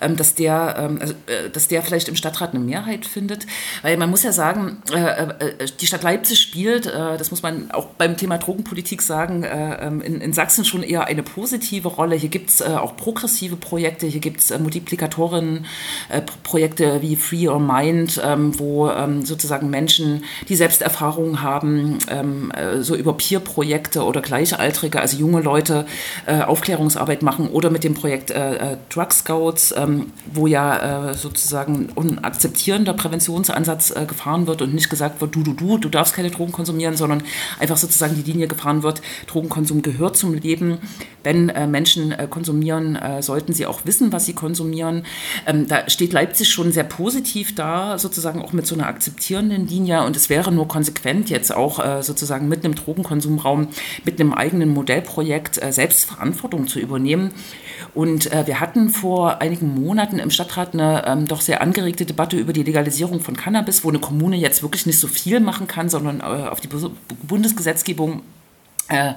ähm, 0.01 0.17
dass, 0.17 0.37
der, 0.37 0.77
ähm, 0.79 0.99
also, 1.01 1.15
äh, 1.27 1.51
dass 1.53 1.67
der 1.67 1.83
vielleicht 1.83 2.09
im 2.09 2.15
Stadtrat 2.15 2.55
eine 2.55 2.63
Mehrheit 2.63 3.05
findet. 3.05 3.47
Weil 3.83 3.97
man 3.97 4.11
muss 4.11 4.23
ja 4.23 4.31
sagen, 4.31 4.83
äh, 4.93 4.99
äh, 4.99 5.67
die 5.81 5.87
Stadt 5.89 6.05
Leipzig 6.05 6.39
spielt, 6.39 6.87
das 6.87 7.31
muss 7.31 7.43
man 7.43 7.71
auch 7.73 7.87
beim 7.87 8.17
Thema 8.17 8.39
Drogenpolitik 8.39 9.03
sagen, 9.03 9.45
ähm, 9.49 10.01
in, 10.01 10.21
in 10.21 10.33
Sachsen 10.33 10.65
schon 10.65 10.83
eher 10.83 11.07
eine 11.07 11.23
positive 11.23 11.89
Rolle. 11.89 12.15
Hier 12.15 12.29
gibt 12.29 12.51
es 12.51 12.63
auch 12.63 12.96
progressive 12.97 13.57
Projekte. 13.57 14.07
Hier 14.07 14.21
gibt 14.21 14.41
es 14.41 14.51
äh, 14.51 14.59
Multiplikatoren-Projekte 14.59 16.85
äh, 16.85 17.03
wie 17.03 17.17
Free 17.17 17.49
Your 17.49 17.61
Mind, 17.61 18.21
ähm, 18.25 18.59
wo 18.59 18.89
ähm, 18.91 19.25
sozusagen 19.25 19.71
Menschen, 19.71 20.25
die 20.49 20.57
Selbsterfahrungen 20.57 21.43
haben, 21.43 21.99
ähm, 22.11 22.51
äh, 22.51 22.83
so 22.83 22.97
über 22.97 23.13
Peer-Projekte 23.13 24.03
oder 24.05 24.23
Gleichaltrige, 24.23 25.01
also 25.01 25.17
junge 25.17 25.41
Leute, 25.41 25.87
äh, 26.27 26.43
Aufklärungsarbeit 26.43 27.23
machen 27.23 27.49
oder 27.49 27.71
mit 27.71 27.85
dem 27.85 27.95
Projekt 27.95 28.31
äh, 28.31 28.73
äh, 28.73 28.77
Drug 28.89 29.13
Scouts, 29.13 29.73
ähm, 29.77 30.13
wo 30.33 30.47
ja 30.47 31.15
sozusagen 31.15 31.89
ein 31.97 32.23
akzeptierender 32.23 32.95
Präventionsansatz 32.95 33.95
gefahren 34.07 34.47
wird 34.47 34.63
und 34.63 34.75
nicht 34.75 34.91
gesagt 34.91 35.21
wird, 35.21 35.35
du, 35.35 35.43
du, 35.43 35.55
du, 35.55 35.79
du 35.79 35.89
darfst 35.89 36.15
keine 36.15 36.31
Drogen 36.31 36.53
konsumieren, 36.53 36.97
sondern 36.97 37.23
einfach 37.59 37.77
sozusagen 37.77 38.15
die 38.15 38.31
Linie 38.31 38.47
gefahren 38.47 38.83
wird, 38.83 39.03
Drogenkonsum 39.27 39.83
gehört 39.83 40.17
zum 40.17 40.35
Leben. 40.35 40.79
Wenn 41.23 41.53
Menschen 41.71 42.13
äh, 42.13 42.27
konsumieren, 42.87 42.97
äh, 42.97 43.23
sollten 43.23 43.53
sie 43.53 43.67
auch 43.67 43.81
wissen, 43.85 44.13
was 44.13 44.27
sie 44.27 44.35
konsumieren. 44.35 45.05
Ähm, 45.47 45.67
da 45.67 45.89
steht 45.89 46.13
Leipzig 46.13 46.49
schon 46.49 46.73
sehr 46.73 46.85
positiv 46.85 47.55
da, 47.55 47.99
sozusagen 47.99 48.43
auch 48.43 48.53
mit 48.53 48.67
so 48.67 48.75
einer 48.75 48.87
akzeptierenden 48.87 49.67
Linie. 49.67 50.05
Und 50.05 50.17
es 50.17 50.29
wäre 50.29 50.53
nur 50.53 50.69
konsequent, 50.69 51.31
jetzt 51.31 51.55
auch 51.55 51.85
äh, 51.85 52.03
sozusagen 52.03 52.49
mit 52.49 52.65
einem 52.65 52.75
Drogenkonsumraum, 52.75 53.69
mit 54.05 54.21
einem 54.21 54.33
eigenen 54.33 54.71
Modellprojekt 54.71 55.63
äh, 55.63 55.73
Selbstverantwortung 55.73 56.67
zu 56.67 56.79
übernehmen. 56.79 57.33
Und 57.95 58.33
äh, 58.33 58.47
wir 58.47 58.61
hatten 58.61 58.89
vor 58.89 59.41
einigen 59.41 59.75
Monaten 59.75 60.19
im 60.19 60.31
Stadtrat 60.31 60.75
eine 60.75 61.05
ähm, 61.07 61.27
doch 61.27 61.41
sehr 61.41 61.61
angeregte 61.61 62.05
Debatte 62.05 62.37
über 62.37 62.53
die 62.53 62.63
Legalisierung 62.63 63.21
von 63.21 63.37
Cannabis, 63.37 63.85
wo 63.85 63.89
eine 63.89 63.99
Kommune 63.99 64.37
jetzt 64.37 64.63
wirklich 64.63 64.87
nicht 64.87 64.99
so 64.99 65.09
viel 65.09 65.41
machen 65.41 65.67
kann, 65.67 65.89
sondern 65.89 66.21
auf 66.21 66.61
die 66.61 66.69
Bundesgesetzgebung 67.23 68.23
äh, 68.89 69.15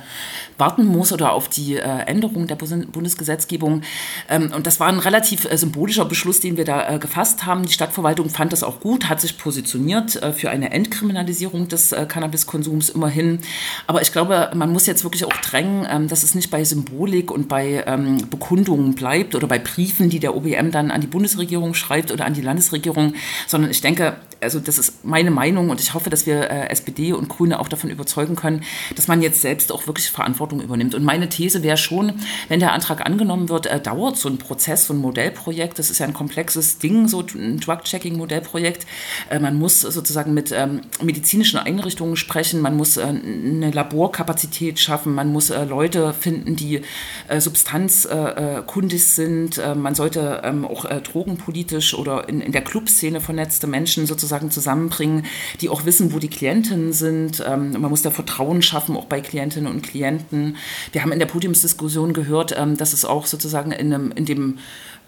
warten 0.60 0.86
muss 0.86 1.12
oder 1.12 1.34
auf 1.34 1.48
die 1.48 1.78
äh, 1.78 1.82
Änderung 1.82 2.48
der 2.48 2.56
Bundesgesetzgebung. 2.56 3.82
Ähm, 4.30 4.52
und 4.54 4.68
das 4.68 4.80
war 4.80 4.88
ein 4.88 5.00
relativ 5.00 5.46
äh, 5.46 5.58
symbolischer 5.58 6.06
Beschluss, 6.06 6.42
den 6.42 6.58
wir 6.58 6.66
da 6.66 6.96
äh, 6.96 7.00
gefasst 7.00 7.46
haben. 7.46 7.66
Die 7.66 7.72
Stadtverwaltung 7.72 8.30
fand 8.30 8.52
das 8.52 8.64
auch 8.64 8.80
gut, 8.80 9.10
hat 9.10 9.22
sich 9.22 9.38
positioniert 9.38 10.22
äh, 10.22 10.34
für 10.34 10.50
eine 10.50 10.72
Entkriminalisierung 10.72 11.68
des 11.68 11.92
äh, 11.92 12.06
Cannabiskonsums 12.06 12.90
immerhin. 12.90 13.40
Aber 13.88 14.02
ich 14.02 14.12
glaube, 14.12 14.52
man 14.54 14.72
muss 14.72 14.86
jetzt 14.86 15.04
wirklich 15.04 15.26
auch 15.26 15.34
drängen, 15.34 15.88
ähm, 15.90 16.08
dass 16.08 16.24
es 16.24 16.36
nicht 16.36 16.52
bei 16.52 16.64
Symbolik 16.64 17.32
und 17.32 17.48
bei 17.48 17.84
ähm, 17.88 18.30
Bekundungen 18.30 18.96
bleibt 18.96 19.36
oder 19.36 19.48
bei 19.48 19.60
Briefen, 19.60 20.10
die 20.10 20.20
der 20.20 20.36
OBM 20.36 20.72
dann 20.72 20.92
an 20.92 21.02
die 21.02 21.08
Bundesregierung 21.08 21.74
schreibt 21.74 22.12
oder 22.12 22.26
an 22.26 22.34
die 22.34 22.42
Landesregierung, 22.42 23.14
sondern 23.48 23.72
ich 23.72 23.82
denke, 23.82 24.18
also 24.42 24.60
das 24.60 24.78
ist 24.78 25.06
meine 25.06 25.32
Meinung 25.32 25.70
und 25.70 25.82
ich 25.82 25.94
hoffe, 25.94 26.10
dass 26.10 26.26
wir 26.26 26.50
SPD 26.70 27.12
und 27.14 27.28
Grüne 27.28 27.60
auch 27.60 27.68
davon 27.68 27.90
überzeugen 27.90 28.36
können, 28.36 28.64
dass 28.96 29.08
man 29.08 29.22
jetzt 29.22 29.42
selbst 29.42 29.59
selbst 29.60 29.72
auch 29.74 29.88
wirklich 29.88 30.10
Verantwortung 30.10 30.62
übernimmt. 30.62 30.96
Und 30.96 31.04
meine 31.04 31.28
These 31.28 31.64
wäre 31.64 31.76
schon, 31.76 32.14
wenn 32.48 32.62
der 32.62 32.72
Antrag 32.72 33.06
angenommen 33.06 33.50
wird, 33.50 33.66
äh, 33.66 33.82
dauert 33.82 34.16
so 34.16 34.30
ein 34.30 34.38
Prozess, 34.38 34.86
so 34.86 34.94
ein 34.94 35.00
Modellprojekt, 35.00 35.80
das 35.80 35.90
ist 35.90 36.00
ja 36.00 36.06
ein 36.06 36.14
komplexes 36.14 36.80
Ding, 36.80 37.10
so 37.10 37.22
ein 37.36 37.60
Drug-Checking-Modellprojekt. 37.60 38.86
Äh, 39.30 39.40
man 39.40 39.58
muss 39.58 39.82
sozusagen 39.82 40.34
mit 40.34 40.54
ähm, 40.54 40.82
medizinischen 41.04 41.60
Einrichtungen 41.60 42.16
sprechen, 42.16 42.62
man 42.62 42.78
muss 42.78 42.96
äh, 42.96 43.04
eine 43.04 43.72
Laborkapazität 43.72 44.80
schaffen, 44.80 45.14
man 45.14 45.32
muss 45.34 45.50
äh, 45.50 45.66
Leute 45.66 46.14
finden, 46.14 46.56
die 46.56 46.82
äh, 47.28 47.42
substanzkundig 47.42 49.08
sind, 49.08 49.58
äh, 49.58 49.76
man 49.76 49.96
sollte 49.96 50.42
ähm, 50.46 50.64
auch 50.64 50.86
drogenpolitisch 50.86 51.94
oder 51.94 52.30
in, 52.30 52.40
in 52.40 52.54
der 52.54 52.62
Clubszene 52.62 53.20
vernetzte 53.20 53.68
Menschen 53.68 54.06
sozusagen 54.06 54.52
zusammenbringen, 54.52 55.26
die 55.60 55.68
auch 55.68 55.86
wissen, 55.86 56.14
wo 56.14 56.20
die 56.20 56.30
Klientinnen 56.30 56.94
sind. 56.94 57.44
Ähm, 57.46 57.74
man 57.74 57.90
muss 57.90 58.02
da 58.02 58.12
Vertrauen 58.12 58.62
schaffen, 58.62 58.96
auch 58.96 59.06
bei 59.06 59.20
Klienten 59.22 59.49
Klientinnen 59.50 59.72
und 59.72 59.82
Klienten. 59.82 60.58
Wir 60.92 61.02
haben 61.02 61.12
in 61.12 61.20
der 61.20 61.26
Podiumsdiskussion 61.26 62.14
gehört, 62.14 62.56
ähm, 62.58 62.78
dass 62.78 62.94
es 62.94 63.04
auch 63.04 63.26
sozusagen 63.26 63.72
in, 63.72 63.94
einem, 63.94 64.12
in 64.12 64.26
dem 64.26 64.60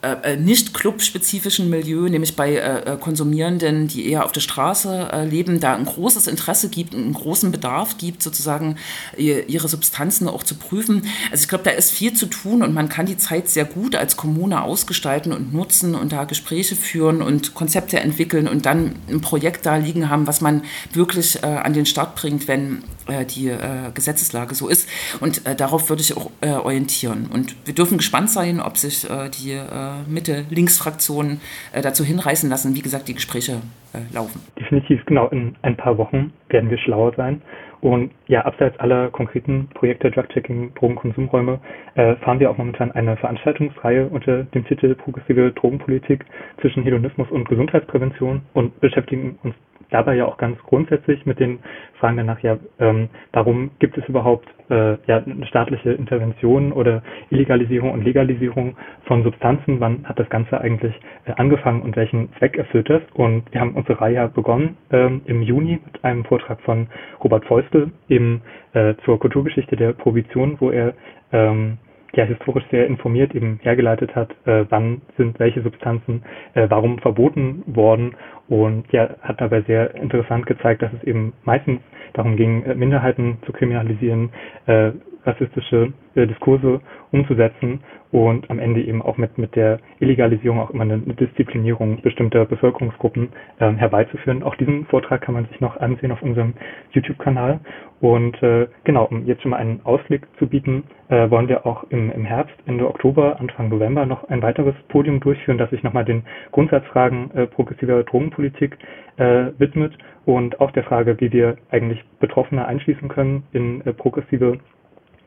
äh, 0.03 0.33
äh, 0.33 0.35
nicht 0.35 0.73
clubspezifischen 0.73 1.69
Milieu, 1.69 2.09
nämlich 2.09 2.35
bei 2.35 2.55
äh, 2.55 2.93
äh, 2.93 2.97
Konsumierenden, 2.97 3.87
die 3.87 4.09
eher 4.09 4.25
auf 4.25 4.31
der 4.31 4.41
Straße 4.41 5.27
leben, 5.29 5.59
da 5.59 5.75
ein 5.75 5.85
großes 5.85 6.25
Interesse 6.25 6.69
gibt, 6.69 6.95
einen 6.95 7.13
großen 7.13 7.51
Bedarf 7.51 7.97
gibt, 7.97 8.23
sozusagen 8.23 8.77
ihre 9.17 9.67
Substanzen 9.67 10.27
auch 10.27 10.43
zu 10.43 10.55
prüfen. 10.55 11.03
Also 11.29 11.43
ich 11.43 11.47
glaube, 11.47 11.63
da 11.63 11.71
ist 11.71 11.91
viel 11.91 12.13
zu 12.13 12.25
tun 12.25 12.63
und 12.63 12.73
man 12.73 12.89
kann 12.89 13.05
die 13.05 13.17
Zeit 13.17 13.49
sehr 13.49 13.65
gut 13.65 13.95
als 13.95 14.17
Kommune 14.17 14.63
ausgestalten 14.63 15.33
und 15.33 15.53
nutzen 15.53 15.93
und 15.95 16.11
da 16.11 16.23
Gespräche 16.23 16.75
führen 16.75 17.21
und 17.21 17.53
Konzepte 17.53 17.99
entwickeln 17.99 18.47
und 18.47 18.65
dann 18.65 18.95
ein 19.09 19.21
Projekt 19.21 19.65
da 19.65 19.75
liegen 19.75 20.09
haben, 20.09 20.27
was 20.27 20.41
man 20.41 20.63
wirklich 20.93 21.43
an 21.43 21.73
den 21.73 21.85
Start 21.85 22.15
bringt, 22.15 22.47
wenn 22.47 22.83
die 23.29 23.53
Gesetzeslage 23.93 24.55
so 24.55 24.67
ist. 24.67 24.87
Und 25.19 25.41
darauf 25.57 25.89
würde 25.89 26.01
ich 26.01 26.15
auch 26.15 26.31
orientieren. 26.41 27.27
Und 27.31 27.55
wir 27.65 27.75
dürfen 27.75 27.97
gespannt 27.97 28.29
sein, 28.29 28.59
ob 28.61 28.77
sich 28.77 29.05
die 29.39 29.59
Mitte-Links-Fraktionen 30.07 31.41
äh, 31.73 31.81
dazu 31.81 32.03
hinreißen 32.03 32.49
lassen, 32.49 32.75
wie 32.75 32.81
gesagt, 32.81 33.07
die 33.07 33.13
Gespräche 33.13 33.61
äh, 33.93 34.13
laufen. 34.13 34.41
Definitiv, 34.59 35.05
genau. 35.05 35.27
In 35.29 35.55
ein 35.61 35.77
paar 35.77 35.97
Wochen 35.97 36.33
werden 36.49 36.69
wir 36.69 36.77
schlauer 36.77 37.13
sein. 37.15 37.41
Und 37.81 38.11
ja, 38.27 38.45
abseits 38.45 38.79
aller 38.79 39.09
konkreten 39.09 39.67
Projekte 39.73 40.11
Drug-Checking, 40.11 40.75
Drogenkonsumräume, 40.75 41.59
äh, 41.95 42.15
fahren 42.17 42.39
wir 42.39 42.51
auch 42.51 42.57
momentan 42.57 42.91
eine 42.91 43.17
Veranstaltungsreihe 43.17 44.07
unter 44.07 44.43
dem 44.43 44.65
Titel 44.65 44.93
Progressive 44.93 45.51
Drogenpolitik 45.51 46.23
zwischen 46.61 46.83
Hedonismus 46.83 47.29
und 47.31 47.49
Gesundheitsprävention 47.49 48.41
und 48.53 48.79
beschäftigen 48.81 49.39
uns 49.41 49.55
dabei 49.89 50.15
ja 50.15 50.25
auch 50.25 50.37
ganz 50.37 50.59
grundsätzlich 50.59 51.25
mit 51.25 51.39
den 51.39 51.59
Fragen 51.99 52.17
danach, 52.17 52.39
ja, 52.41 52.57
ähm, 52.79 53.09
warum 53.33 53.71
gibt 53.79 53.97
es 53.97 54.07
überhaupt 54.07 54.47
äh, 54.71 54.97
ja, 55.05 55.23
staatliche 55.47 55.91
Intervention 55.91 56.71
oder 56.71 57.03
Illegalisierung 57.29 57.91
und 57.91 58.03
Legalisierung 58.03 58.75
von 59.05 59.23
Substanzen? 59.23 59.79
Wann 59.79 60.07
hat 60.07 60.17
das 60.19 60.29
Ganze 60.29 60.59
eigentlich 60.59 60.95
äh, 61.25 61.33
angefangen 61.35 61.81
und 61.81 61.95
welchen 61.95 62.31
Zweck 62.39 62.57
erfüllt 62.57 62.89
das? 62.89 63.01
Und 63.13 63.43
wir 63.51 63.61
haben 63.61 63.75
unsere 63.75 64.01
Reihe 64.01 64.29
begonnen 64.29 64.77
ähm, 64.91 65.21
im 65.25 65.41
Juni 65.41 65.79
mit 65.85 66.03
einem 66.03 66.23
Vortrag 66.25 66.61
von 66.61 66.87
Robert 67.23 67.45
Feustel 67.45 67.91
eben 68.09 68.41
äh, 68.73 68.95
zur 69.05 69.19
Kulturgeschichte 69.19 69.75
der 69.75 69.93
Prohibition, 69.93 70.55
wo 70.59 70.71
er 70.71 70.93
ähm, 71.31 71.77
ja 72.13 72.25
historisch 72.25 72.65
sehr 72.71 72.87
informiert 72.87 73.33
eben 73.35 73.59
hergeleitet 73.61 74.15
hat, 74.15 74.31
äh, 74.45 74.65
wann 74.69 75.01
sind 75.17 75.39
welche 75.39 75.61
Substanzen 75.61 76.23
äh, 76.53 76.67
warum 76.69 76.99
verboten 76.99 77.63
worden. 77.67 78.15
Und 78.49 78.91
ja 78.91 79.11
hat 79.21 79.39
dabei 79.39 79.61
sehr 79.61 79.95
interessant 79.95 80.45
gezeigt, 80.45 80.81
dass 80.81 80.91
es 80.93 81.03
eben 81.03 81.33
meistens 81.43 81.79
darum 82.13 82.35
ging, 82.35 82.63
äh, 82.63 82.75
Minderheiten 82.75 83.37
zu 83.45 83.53
kriminalisieren, 83.53 84.29
äh, 84.65 84.91
rassistische 85.25 85.93
äh, 86.15 86.27
Diskurse 86.27 86.81
umzusetzen 87.11 87.81
und 88.11 88.49
am 88.49 88.59
Ende 88.59 88.81
eben 88.81 89.01
auch 89.01 89.17
mit, 89.17 89.37
mit 89.37 89.55
der 89.55 89.79
Illegalisierung 89.99 90.59
auch 90.59 90.69
immer 90.71 90.83
eine, 90.83 90.95
eine 90.95 91.13
Disziplinierung 91.13 92.01
bestimmter 92.01 92.45
Bevölkerungsgruppen 92.45 93.29
ähm, 93.59 93.77
herbeizuführen. 93.77 94.43
Auch 94.43 94.55
diesen 94.55 94.85
Vortrag 94.85 95.21
kann 95.21 95.33
man 95.33 95.45
sich 95.45 95.59
noch 95.61 95.77
ansehen 95.77 96.11
auf 96.11 96.21
unserem 96.21 96.53
YouTube-Kanal. 96.91 97.59
Und 98.01 98.41
äh, 98.41 98.67
genau, 98.83 99.05
um 99.05 99.25
jetzt 99.25 99.43
schon 99.43 99.51
mal 99.51 99.57
einen 99.57 99.81
Ausblick 99.83 100.27
zu 100.39 100.47
bieten, 100.47 100.83
äh, 101.09 101.29
wollen 101.29 101.47
wir 101.47 101.65
auch 101.65 101.85
im, 101.89 102.11
im 102.11 102.25
Herbst, 102.25 102.55
Ende 102.65 102.87
Oktober, 102.87 103.39
Anfang 103.39 103.69
November 103.69 104.05
noch 104.05 104.27
ein 104.29 104.41
weiteres 104.41 104.75
Podium 104.89 105.19
durchführen, 105.19 105.57
das 105.57 105.69
sich 105.69 105.83
nochmal 105.83 106.05
den 106.05 106.23
Grundsatzfragen 106.51 107.31
äh, 107.35 107.47
progressiver 107.47 108.03
Drogenpolitik 108.03 108.77
äh, 109.17 109.51
widmet 109.57 109.93
und 110.25 110.59
auch 110.59 110.71
der 110.71 110.83
Frage, 110.83 111.19
wie 111.19 111.31
wir 111.31 111.57
eigentlich 111.69 112.03
Betroffene 112.19 112.65
einschließen 112.65 113.07
können 113.07 113.43
in 113.53 113.85
äh, 113.85 113.93
progressive 113.93 114.57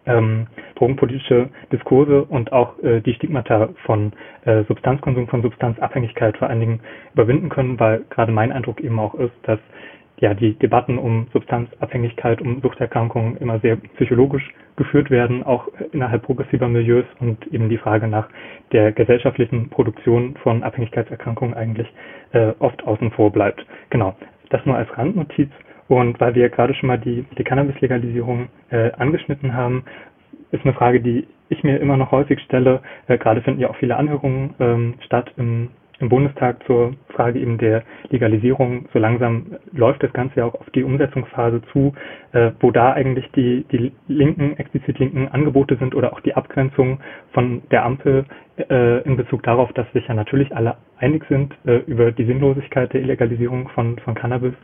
ähm, 0.07 0.47
drogenpolitische 0.77 1.49
Diskurse 1.73 2.25
und 2.25 2.53
auch 2.53 2.79
äh, 2.83 3.01
die 3.01 3.15
Stigmata 3.15 3.71
von 3.85 4.13
äh, 4.45 4.65
Substanzkonsum, 4.65 5.29
von 5.29 5.43
Substanzabhängigkeit 5.43 6.37
vor 6.37 6.49
allen 6.49 6.61
Dingen 6.61 6.81
überwinden 7.15 7.49
können, 7.49 7.79
weil 7.81 8.05
gerade 8.11 8.33
mein 8.33 8.53
Eindruck 8.53 8.81
eben 8.81 8.99
auch 8.99 9.15
ist, 9.15 9.35
dass 9.43 9.59
ja 10.21 10.35
die 10.35 10.55
Debatten 10.55 10.99
um 10.99 11.27
Substanzabhängigkeit, 11.33 12.41
um 12.41 12.61
Suchterkrankungen 12.61 13.37
immer 13.39 13.59
sehr 13.61 13.77
psychologisch 13.97 14.53
geführt 14.77 15.11
werden, 15.11 15.43
auch 15.43 15.69
innerhalb 15.93 16.23
progressiver 16.23 16.69
Milieus 16.69 17.05
und 17.21 17.47
eben 17.53 17.69
die 17.69 17.79
Frage 17.79 18.09
nach 18.09 18.29
der 18.73 18.93
gesellschaftlichen 18.93 19.71
Produktion 19.71 20.37
von 20.43 20.63
Abhängigkeitserkrankungen 20.63 21.55
eigentlich 21.55 21.93
äh, 22.33 22.53
oft 22.59 22.85
außen 22.85 23.11
vor 23.13 23.31
bleibt. 23.33 23.65
Genau, 23.91 24.17
das 24.51 24.65
nur 24.67 24.77
als 24.77 24.89
Randnotiz. 24.97 25.51
Und 25.89 26.21
weil 26.21 26.35
wir 26.35 26.49
gerade 26.49 26.75
schon 26.75 26.87
mal 26.87 26.99
die, 26.99 27.25
die 27.37 27.45
Cannabis-Legalisierung 27.45 28.49
äh, 28.71 28.93
angeschnitten 28.93 29.55
haben, 29.55 29.85
ist 30.51 30.65
eine 30.65 30.75
Frage, 30.75 31.01
die 31.01 31.27
ich 31.49 31.63
mir 31.63 31.79
immer 31.79 31.97
noch 31.97 32.11
häufig 32.11 32.41
stelle. 32.41 32.81
Äh, 33.07 33.19
gerade 33.19 33.43
finden 33.43 33.61
ja 33.61 33.69
auch 33.69 33.77
viele 33.77 33.97
Anhörungen 33.97 34.55
ähm, 34.61 34.95
statt 35.05 35.33
im, 35.37 35.69
im 35.99 36.09
Bundestag 36.09 36.65
zur 36.67 36.95
Frage 37.11 37.39
eben 37.39 37.59
der 37.59 37.83
Legalisierung. 38.11 38.87
So 38.93 38.99
langsam 38.99 39.57
läuft 39.73 40.03
das 40.03 40.13
Ganze 40.13 40.37
ja 40.37 40.47
auch 40.47 40.55
auf 40.55 40.71
die 40.71 40.85
Umsetzungsphase 40.85 41.61
zu, 41.73 41.95
äh, 42.33 42.53
wo 42.61 42.71
da 42.71 42.93
eigentlich 42.93 43.31
die, 43.33 43.67
die 43.71 43.93
linken, 44.09 44.57
explizit 44.57 44.99
linken 44.99 45.29
Angebote 45.29 45.77
sind 45.77 45.95
oder 45.95 46.13
auch 46.13 46.21
die 46.21 46.35
Abgrenzung 46.35 47.01
von 47.33 47.63
der 47.71 47.85
Ampel 47.85 48.25
äh, 48.57 49.03
in 49.03 49.17
Bezug 49.17 49.43
darauf, 49.43 49.73
dass 49.73 49.91
sich 49.93 50.07
ja 50.09 50.15
natürlich 50.15 50.55
alle 50.57 50.77
einig 51.05 51.25
sind 51.29 51.55
äh, 51.67 51.77
über 51.87 52.13
die 52.13 52.25
Sinnlosigkeit 52.25 52.93
der 52.93 53.03
Illegalisierung 53.03 53.69
von, 53.75 53.99
von 53.99 54.15
Cannabis, 54.15 54.55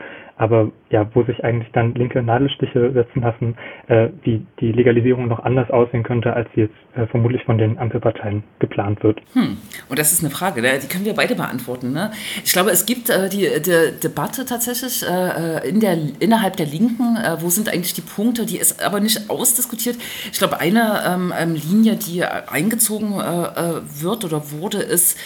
aber 0.41 0.73
ja, 0.89 1.07
wo 1.13 1.23
sich 1.25 1.45
eigentlich 1.45 1.71
dann 1.73 1.95
linke 1.95 2.23
Nadelstiche 2.23 2.93
setzen 2.93 3.21
lassen, 3.21 3.57
äh, 3.89 4.09
wie 4.23 4.47
die 4.59 4.73
Legalisierung 4.73 5.29
noch 5.29 5.41
anders 5.41 5.71
aussehen 5.71 6.03
könnte, 6.03 6.33
als 6.33 6.49
sie 6.55 6.63
jetzt 6.63 6.75
äh, 6.97 7.07
vermutlich 7.09 7.45
von 7.45 7.59
den 7.59 7.79
Ampelparteien 7.79 8.43
geplant 8.59 9.03
wird. 9.03 9.21
Hm. 9.35 9.59
Und 9.91 9.99
das 9.99 10.13
ist 10.13 10.25
eine 10.25 10.31
Frage, 10.31 10.63
die 10.63 10.89
können 10.89 11.05
wir 11.05 11.13
beide 11.13 11.35
beantworten. 11.35 11.93
Ne? 11.93 12.11
Ich 12.43 12.55
glaube, 12.55 12.71
es 12.71 12.87
gibt 12.87 13.11
äh, 13.11 13.29
die, 13.29 13.49
die, 13.61 14.01
Debatte 14.03 14.47
tatsächlich 14.47 15.05
äh, 15.07 15.69
in 15.69 15.81
der, 15.81 15.99
innerhalb 16.21 16.57
der 16.57 16.67
Linken, 16.67 17.19
wo 17.41 17.51
sind 17.51 17.69
eigentlich 17.69 17.93
die 17.93 18.01
Punkte, 18.01 18.47
die 18.47 18.57
ist 18.57 18.83
aber 18.83 19.01
nicht 19.01 19.29
ausdiskutiert. 19.29 19.97
Ich 20.33 20.39
glaube, 20.39 20.59
eine 20.59 21.03
ähm, 21.07 21.35
ähm 21.39 21.55
Linie, 21.55 21.97
die 21.97 22.25
eingezogen 22.25 23.11
wird 23.11 24.25
oder 24.25 24.51
wurde, 24.53 24.79
ist, 24.79 25.19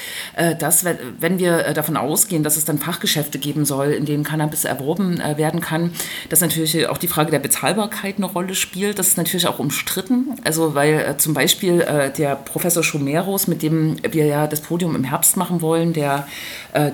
dass 0.59 0.85
wenn, 0.85 0.97
wenn 1.19 1.39
wir 1.39 1.73
davon 1.75 1.97
ausgehen, 1.97 2.43
dass 2.43 2.57
es 2.57 2.65
dann 2.65 2.79
Fachgeschäfte 2.79 3.39
geben 3.39 3.65
soll, 3.65 3.93
in 3.93 4.05
denen 4.05 4.25
Cannabis 4.25 4.65
erworben 4.65 5.19
werden 5.37 5.61
kann, 5.61 5.93
dass 6.29 6.41
natürlich 6.41 6.89
auch 6.89 6.99
die 6.99 7.09
Frage 7.09 7.31
der 7.31 7.39
Bezahlbarkeit 7.39 8.17
eine 8.17 8.27
Rolle 8.27 8.55
spielt. 8.55 8.99
Das 8.99 9.09
ist 9.09 9.17
natürlich 9.17 9.47
auch 9.47 9.59
umstritten. 9.59 10.37
Also 10.45 10.75
weil 10.75 11.17
zum 11.19 11.35
Beispiel 11.35 11.79
der 12.19 12.37
Professor 12.37 12.83
Schumeros, 12.83 13.47
mit 13.47 13.63
dem 13.63 13.97
wir 14.03 14.27
ja 14.27 14.47
das 14.47 14.61
Podium 14.61 14.95
im 14.97 15.05
Herbst 15.05 15.37
machen 15.37 15.63
wollen, 15.63 15.93
der 15.93 16.27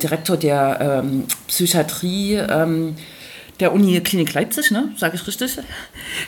Direktor 0.02 0.36
der 0.36 1.02
ähm, 1.02 1.24
Psychiatrie, 1.48 2.34
ähm, 2.34 2.96
der 3.60 3.72
Uniklinik 3.72 4.32
Leipzig, 4.32 4.70
ne? 4.70 4.90
sage 4.96 5.16
ich 5.16 5.26
richtig? 5.26 5.58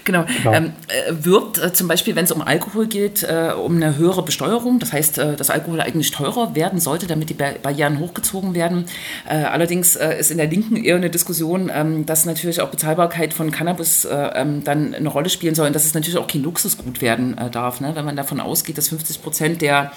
Genau. 0.04 0.24
genau. 0.24 0.52
Ähm, 0.52 0.72
äh, 0.88 1.12
wirbt 1.24 1.58
äh, 1.58 1.72
zum 1.72 1.88
Beispiel, 1.88 2.14
wenn 2.14 2.24
es 2.24 2.32
um 2.32 2.42
Alkohol 2.42 2.86
geht, 2.86 3.22
äh, 3.22 3.52
um 3.52 3.76
eine 3.76 3.96
höhere 3.96 4.22
Besteuerung. 4.22 4.78
Das 4.78 4.92
heißt, 4.92 5.18
äh, 5.18 5.36
dass 5.36 5.50
Alkohol 5.50 5.80
eigentlich 5.80 6.10
teurer 6.10 6.54
werden 6.54 6.80
sollte, 6.80 7.06
damit 7.06 7.30
die 7.30 7.34
Barrieren 7.34 7.98
hochgezogen 7.98 8.54
werden. 8.54 8.84
Äh, 9.28 9.44
allerdings 9.44 9.96
äh, 9.96 10.18
ist 10.18 10.30
in 10.30 10.36
der 10.36 10.46
Linken 10.46 10.76
eher 10.76 10.96
eine 10.96 11.10
Diskussion, 11.10 11.70
ähm, 11.74 12.06
dass 12.06 12.26
natürlich 12.26 12.60
auch 12.60 12.68
Bezahlbarkeit 12.68 13.34
von 13.34 13.50
Cannabis 13.50 14.06
ähm, 14.10 14.64
dann 14.64 14.94
eine 14.94 15.08
Rolle 15.08 15.28
spielen 15.28 15.54
soll 15.54 15.66
und 15.66 15.72
dass 15.74 15.84
es 15.84 15.94
natürlich 15.94 16.18
auch 16.18 16.26
kein 16.26 16.42
Luxusgut 16.42 17.00
werden 17.00 17.36
darf. 17.50 17.80
Ne? 17.80 17.92
Wenn 17.94 18.04
man 18.04 18.16
davon 18.16 18.40
ausgeht, 18.40 18.78
dass 18.78 18.88
50 18.88 19.22
Prozent 19.22 19.62
der, 19.62 19.92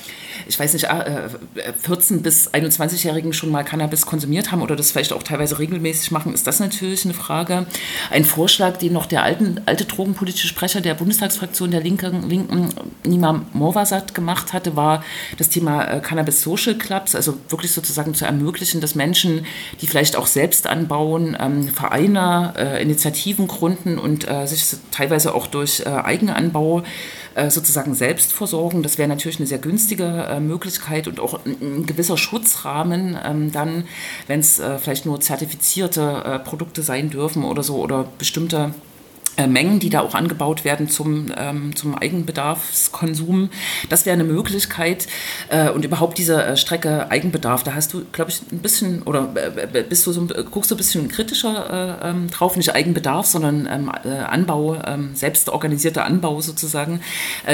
ich 0.48 0.60
weiß 0.60 0.74
nicht, 0.74 0.90
14- 0.90 2.22
bis 2.22 2.54
21-Jährigen 2.54 3.34
schon 3.34 3.52
mal 3.52 3.64
Cannabis 3.64 4.06
konsumiert 4.06 4.52
haben 4.52 4.62
oder 4.62 4.76
das 4.76 4.92
vielleicht 4.92 5.14
auch 5.14 5.24
teilweise 5.24 5.60
regelmäßig 5.60 6.12
machen, 6.12 6.34
ist 6.34 6.48
das 6.48 6.60
natürlich 6.60 7.06
eine 7.06 7.14
Frage. 7.14 7.25
Frage. 7.26 7.66
Ein 8.12 8.24
Vorschlag, 8.24 8.78
den 8.78 8.94
noch 8.94 9.08
der 9.08 9.24
alten, 9.24 9.62
alte 9.66 9.86
drogenpolitische 9.86 10.48
Sprecher 10.48 10.82
der 10.82 10.94
Bundestagsfraktion 10.94 11.72
der 11.72 11.82
Linken, 11.82 12.30
Linken 12.30 12.70
Nima 13.04 13.46
Morvasat 13.54 14.14
gemacht 14.14 14.54
hatte, 14.54 14.76
war 14.76 15.04
das 15.38 15.50
Thema 15.50 15.86
äh, 15.86 16.00
Cannabis 16.02 16.42
Social 16.42 16.76
Clubs, 16.76 17.16
also 17.16 17.38
wirklich 17.50 17.72
sozusagen 17.72 18.14
zu 18.14 18.26
ermöglichen, 18.26 18.80
dass 18.80 18.94
Menschen, 18.94 19.46
die 19.82 19.88
vielleicht 19.88 20.16
auch 20.16 20.28
selbst 20.28 20.68
anbauen, 20.68 21.36
ähm, 21.40 21.68
Vereine, 21.68 22.54
äh, 22.58 22.82
Initiativen 22.84 23.48
gründen 23.48 23.98
und 23.98 24.28
äh, 24.28 24.46
sich 24.46 24.64
teilweise 24.92 25.34
auch 25.34 25.48
durch 25.48 25.86
Eigenanbau 25.86 26.84
sozusagen 27.50 27.96
selbst 27.96 28.32
versorgen. 28.32 28.82
Das 28.82 28.98
wäre 28.98 29.10
natürlich 29.10 29.40
eine 29.40 29.48
sehr 29.48 29.58
günstige 29.58 30.40
Möglichkeit 30.40 31.06
und 31.10 31.20
auch 31.20 31.46
ein, 31.46 31.86
gewisser 31.86 32.18
Schutzrahmen 32.18 33.18
ähm, 33.26 33.52
dann, 33.52 33.84
wenn 34.28 34.40
es 34.40 34.62
vielleicht 34.80 35.06
nur 35.06 35.20
zertifizierte 35.20 36.42
Produkte 36.46 36.82
sein 36.82 37.10
dürfen 37.16 37.44
oder 37.44 37.64
so 37.64 37.78
oder 37.78 38.06
bestimmte 38.18 38.74
Mengen, 39.48 39.80
die 39.80 39.90
da 39.90 40.02
auch 40.02 40.16
angebaut 40.16 40.64
werden 40.64 40.90
zum, 40.90 41.32
ähm, 41.38 41.76
zum 41.76 41.96
Eigenbedarfskonsum. 41.96 43.50
Das 43.90 44.06
wäre 44.06 44.14
eine 44.14 44.24
Möglichkeit. 44.24 45.08
Äh, 45.50 45.70
und 45.70 45.86
überhaupt 45.86 46.18
diese 46.18 46.44
äh, 46.44 46.58
Strecke 46.58 47.12
Eigenbedarf, 47.12 47.64
da 47.64 47.74
hast 47.74 47.94
du, 47.94 48.04
glaube 48.12 48.32
ich, 48.32 48.42
ein 48.52 48.60
bisschen, 48.60 49.04
oder 49.04 49.30
äh, 49.36 49.84
bist 49.84 50.06
du 50.08 50.12
so, 50.12 50.28
guckst 50.52 50.72
du 50.72 50.76
ein 50.76 50.78
bisschen 50.78 51.08
kritischer 51.08 52.00
äh, 52.02 52.10
ähm, 52.10 52.30
drauf, 52.30 52.58
nicht 52.58 52.74
Eigenbedarf, 52.74 53.26
sondern 53.26 53.68
ähm, 53.72 53.92
äh, 54.04 54.10
Anbau, 54.10 54.82
ähm, 54.86 55.12
selbst 55.14 55.50
organisierter 55.50 56.06
Anbau 56.06 56.42
sozusagen. 56.42 57.02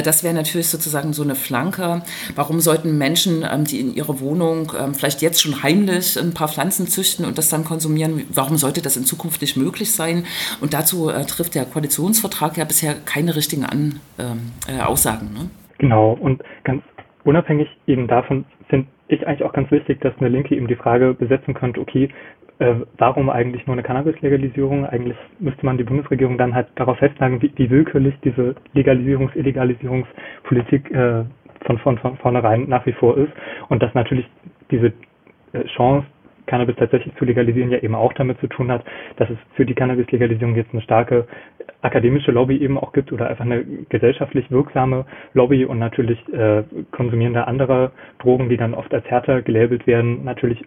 das 0.04 0.24
wäre 0.24 0.34
natürlich 0.34 0.68
sozusagen 0.68 1.14
so 1.14 1.24
eine 1.24 1.36
Flanke. 1.36 2.04
Warum 2.36 2.60
sollten 2.60 2.98
Menschen, 2.98 3.46
ähm, 3.50 3.66
die 3.66 3.80
in 3.80 3.94
ihrer 3.94 4.20
Wohnung 4.20 4.72
ähm, 4.78 4.94
vielleicht 4.94 5.22
jetzt 5.22 5.42
schon 5.42 5.64
heimlich 5.64 6.18
ein 6.18 6.34
paar 6.34 6.48
Pflanzen 6.48 6.88
züchten 6.88 7.26
und 7.26 7.38
das 7.38 7.50
dann 7.50 7.66
konsumieren, 7.66 8.24
warum 8.30 8.58
sollte 8.58 8.82
das 8.82 8.98
in 8.98 9.06
Zukunft 9.06 9.42
nicht 9.42 9.58
möglich 9.58 9.92
sein? 9.92 10.26
Und 10.60 10.74
dazu 10.74 11.12
trifft 11.28 11.56
der 11.56 11.66
Koalitionsvertrag 11.72 12.58
ja 12.58 12.66
bisher 12.66 12.96
keine 13.06 13.36
richtigen 13.36 13.66
An, 13.66 14.00
ähm, 14.20 14.52
äh, 14.68 14.82
Aussagen. 14.82 15.34
Ne? 15.34 15.50
Genau, 15.78 16.12
und 16.12 16.44
ganz 16.64 16.84
unabhängig 17.24 17.68
eben 17.88 18.08
davon 18.08 18.46
finde 18.68 18.88
ich 19.08 19.28
eigentlich 19.28 19.44
auch 19.44 19.54
ganz 19.54 19.70
wichtig, 19.72 20.00
dass 20.02 20.14
eine 20.20 20.30
Linke 20.30 20.56
eben 20.56 20.68
die 20.68 20.76
Frage 20.76 21.14
besetzen 21.14 21.54
könnte, 21.54 21.82
okay, 21.82 22.10
äh, 22.60 22.76
warum 22.98 23.30
eigentlich 23.30 23.66
nur 23.66 23.74
eine 23.74 23.84
Cannabis-Legalisierung? 23.84 24.86
Eigentlich 24.86 25.18
müsste 25.40 25.66
man 25.66 25.78
die 25.78 25.84
Bundesregierung 25.84 26.38
dann 26.38 26.54
halt 26.54 26.68
darauf 26.76 26.98
festnageln, 27.00 27.42
wie, 27.42 27.52
wie 27.56 27.70
willkürlich 27.70 28.14
diese 28.24 28.56
Legalisierungs-, 28.76 29.36
Illegalisierungspolitik 29.36 30.92
äh, 30.92 31.24
von, 31.66 31.78
von, 31.80 31.98
von 31.98 32.18
vornherein 32.18 32.70
nach 32.70 32.86
wie 32.86 32.94
vor 32.94 33.18
ist 33.18 33.32
und 33.70 33.82
dass 33.82 33.94
natürlich 33.96 34.28
diese 34.70 34.94
äh, 35.54 35.64
Chance 35.76 36.06
Cannabis 36.46 36.76
tatsächlich 36.76 37.16
zu 37.16 37.26
legalisieren, 37.26 37.72
ja 37.72 37.80
eben 37.80 37.96
auch 37.96 38.14
damit 38.14 38.40
zu 38.40 38.48
tun 38.48 38.72
hat, 38.72 38.84
dass 39.18 39.30
es 39.30 39.38
für 39.56 39.66
die 39.66 39.74
Cannabis-Legalisierung 39.74 40.56
jetzt 40.56 40.74
eine 40.74 40.82
starke 40.82 41.28
akademische 41.82 42.32
Lobby 42.32 42.58
eben 42.58 42.78
auch 42.78 42.94
gibt 42.94 43.12
oder 43.12 43.30
einfach 43.30 43.46
eine 43.46 43.64
gesellschaftlich 43.90 44.50
wirksame 44.52 45.06
Lobby 45.34 45.66
und 45.66 45.80
natürlich 45.80 46.20
äh, 46.34 46.64
konsumierende 46.92 47.48
anderer 47.48 47.92
Drogen, 48.20 48.50
die 48.50 48.58
dann 48.58 48.74
oft 48.74 48.94
als 48.94 49.06
härter 49.06 49.42
gelabelt 49.42 49.88
werden, 49.88 50.24
natürlich 50.24 50.64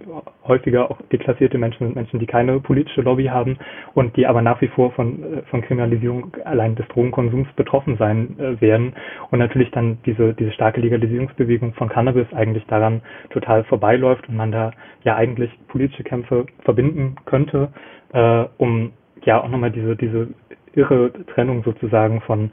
häufiger 0.46 0.90
auch 0.90 1.00
deklassierte 1.12 1.59
Menschen 1.59 1.87
sind 1.87 1.96
Menschen, 1.96 2.18
die 2.18 2.26
keine 2.26 2.61
politische 2.61 3.02
Lobby 3.02 3.26
haben 3.26 3.59
und 3.94 4.16
die 4.16 4.26
aber 4.26 4.42
nach 4.42 4.61
wie 4.61 4.68
vor 4.68 4.92
von, 4.92 5.22
äh, 5.22 5.42
von 5.50 5.62
Kriminalisierung 5.62 6.37
allein 6.44 6.74
des 6.74 6.87
Drogenkonsums 6.88 7.48
betroffen 7.57 7.96
sein 7.96 8.38
äh, 8.38 8.61
werden. 8.61 8.94
Und 9.30 9.38
natürlich 9.38 9.70
dann 9.70 9.98
diese, 10.07 10.35
diese 10.35 10.52
starke 10.52 10.80
Legalisierungsbewegung 10.80 11.74
von 11.74 11.88
Cannabis 11.88 12.26
eigentlich 12.33 12.66
daran 12.66 13.02
total 13.30 13.64
vorbeiläuft 13.64 14.28
und 14.28 14.37
man 14.37 14.52
da 14.52 14.72
ja 15.04 15.16
eigentlich 15.16 15.50
politische 15.68 16.04
Kämpfe 16.04 16.46
verbinden 16.64 17.16
könnte, 17.26 17.68
äh, 18.12 18.44
um 18.59 18.92
ja 19.24 19.42
auch 19.42 19.48
nochmal 19.48 19.70
diese, 19.70 19.96
diese 19.96 20.28
irre 20.76 21.12
Trennung 21.34 21.62
sozusagen 21.64 22.20
von 22.22 22.50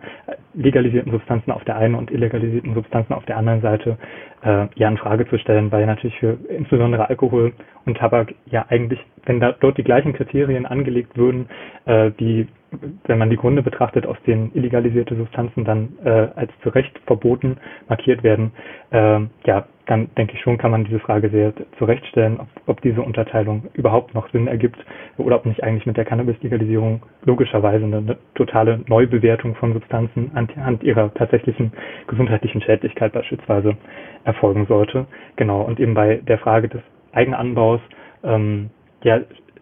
legalisierten 0.54 1.12
Substanzen 1.12 1.52
auf 1.52 1.64
der 1.64 1.78
einen 1.78 1.96
und 1.96 2.12
illegalisierten 2.12 2.74
Substanzen 2.74 3.14
auf 3.14 3.26
der 3.26 3.38
anderen 3.38 3.62
Seite 3.62 3.98
äh, 4.44 4.68
ja 4.76 4.88
in 4.88 4.98
Frage 4.98 5.28
zu 5.28 5.38
stellen, 5.38 5.72
weil 5.72 5.86
natürlich 5.86 6.18
für 6.20 6.38
insbesondere 6.50 7.10
Alkohol 7.10 7.54
und 7.86 7.98
Tabak 7.98 8.34
ja 8.46 8.66
eigentlich, 8.70 9.00
wenn 9.26 9.40
da 9.40 9.54
dort 9.54 9.78
die 9.78 9.84
gleichen 9.84 10.14
Kriterien 10.14 10.66
angelegt 10.66 11.18
würden, 11.18 11.48
äh, 11.86 12.12
wie 12.18 12.48
wenn 13.06 13.18
man 13.18 13.30
die 13.30 13.36
Gründe 13.36 13.64
betrachtet, 13.64 14.06
aus 14.06 14.18
denen 14.26 14.52
illegalisierte 14.54 15.16
Substanzen 15.16 15.66
dann 15.66 15.90
äh, 16.04 16.30
als 16.36 16.52
zu 16.64 16.70
Recht 16.70 16.98
verboten 17.06 17.58
markiert 17.90 18.24
werden, 18.24 18.54
äh, 18.92 19.20
ja, 19.46 19.66
dann 19.88 20.10
denke 20.16 20.36
ich 20.36 20.42
schon, 20.42 20.58
kann 20.58 20.72
man 20.72 20.86
diese 20.86 21.00
Frage 21.00 21.30
sehr 21.30 21.54
zurechtstellen, 21.78 22.40
ob, 22.40 22.48
ob 22.68 22.82
diese 22.82 23.02
Unterteilung 23.02 23.64
überhaupt 23.74 24.14
noch 24.14 24.30
Sinn 24.30 24.48
ergibt 24.48 24.78
oder 25.18 25.36
ob 25.36 25.46
nicht 25.46 25.64
eigentlich 25.64 25.86
mit 25.86 25.98
der 25.98 26.06
Cannabis-Legalisierung 26.06 27.02
logischerweise 27.26 27.84
eine, 27.84 27.98
eine, 27.98 28.18
totale 28.36 28.82
Neubewertung 28.88 29.56
von 29.56 29.74
Substanzen 29.74 30.32
anhand 30.34 30.84
ihrer 30.84 31.14
tatsächlichen 31.14 31.74
gesundheitlichen 32.08 32.62
Schädlichkeit 32.62 33.12
beispielsweise 33.12 33.76
erfolgen 34.24 34.66
sollte. 34.68 35.08
Genau, 35.36 35.62
und 35.62 35.80
eben 35.80 35.94
bei 35.94 36.22
der 36.26 36.38
Frage 36.38 36.70
des 36.70 36.82
Eigenanbaus 37.12 37.82
ähm, 38.24 38.70
ja, 39.04 39.20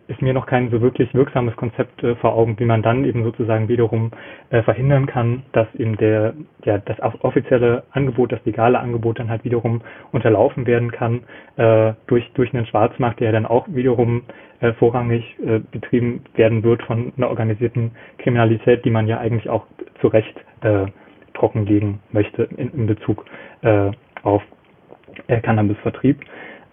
ist 0.09 0.21
mir 0.23 0.33
noch 0.33 0.47
kein 0.47 0.71
so 0.71 0.81
wirklich 0.81 1.13
wirksames 1.13 1.55
Konzept 1.55 2.03
äh, 2.03 2.15
vor 2.15 2.33
Augen, 2.33 2.59
wie 2.59 2.65
man 2.65 2.81
dann 2.81 3.05
eben 3.05 3.23
sozusagen 3.23 3.67
wiederum 3.67 4.11
äh, 4.49 4.63
verhindern 4.63 5.05
kann, 5.05 5.43
dass 5.51 5.67
eben 5.75 5.97
der, 5.97 6.33
ja, 6.65 6.79
das 6.79 6.99
offizielle 7.21 7.83
Angebot, 7.91 8.31
das 8.31 8.43
legale 8.43 8.79
Angebot 8.79 9.19
dann 9.19 9.29
halt 9.29 9.43
wiederum 9.43 9.81
unterlaufen 10.11 10.65
werden 10.65 10.91
kann 10.91 11.21
äh, 11.57 11.93
durch, 12.07 12.29
durch 12.33 12.53
einen 12.53 12.65
Schwarzmarkt, 12.65 13.19
der 13.19 13.31
dann 13.31 13.45
auch 13.45 13.67
wiederum 13.69 14.23
äh, 14.61 14.73
vorrangig 14.73 15.23
äh, 15.45 15.59
betrieben 15.59 16.23
werden 16.33 16.63
wird 16.63 16.81
von 16.83 17.13
einer 17.15 17.29
organisierten 17.29 17.91
Kriminalität, 18.17 18.83
die 18.85 18.91
man 18.91 19.07
ja 19.07 19.19
eigentlich 19.19 19.47
auch 19.47 19.67
zu 20.01 20.07
Recht 20.07 20.35
äh, 20.61 20.87
trockenlegen 21.35 21.99
möchte 22.11 22.43
in, 22.57 22.71
in 22.73 22.87
Bezug 22.87 23.25
auf 24.23 24.41
Cannabisvertrieb. 25.27 26.21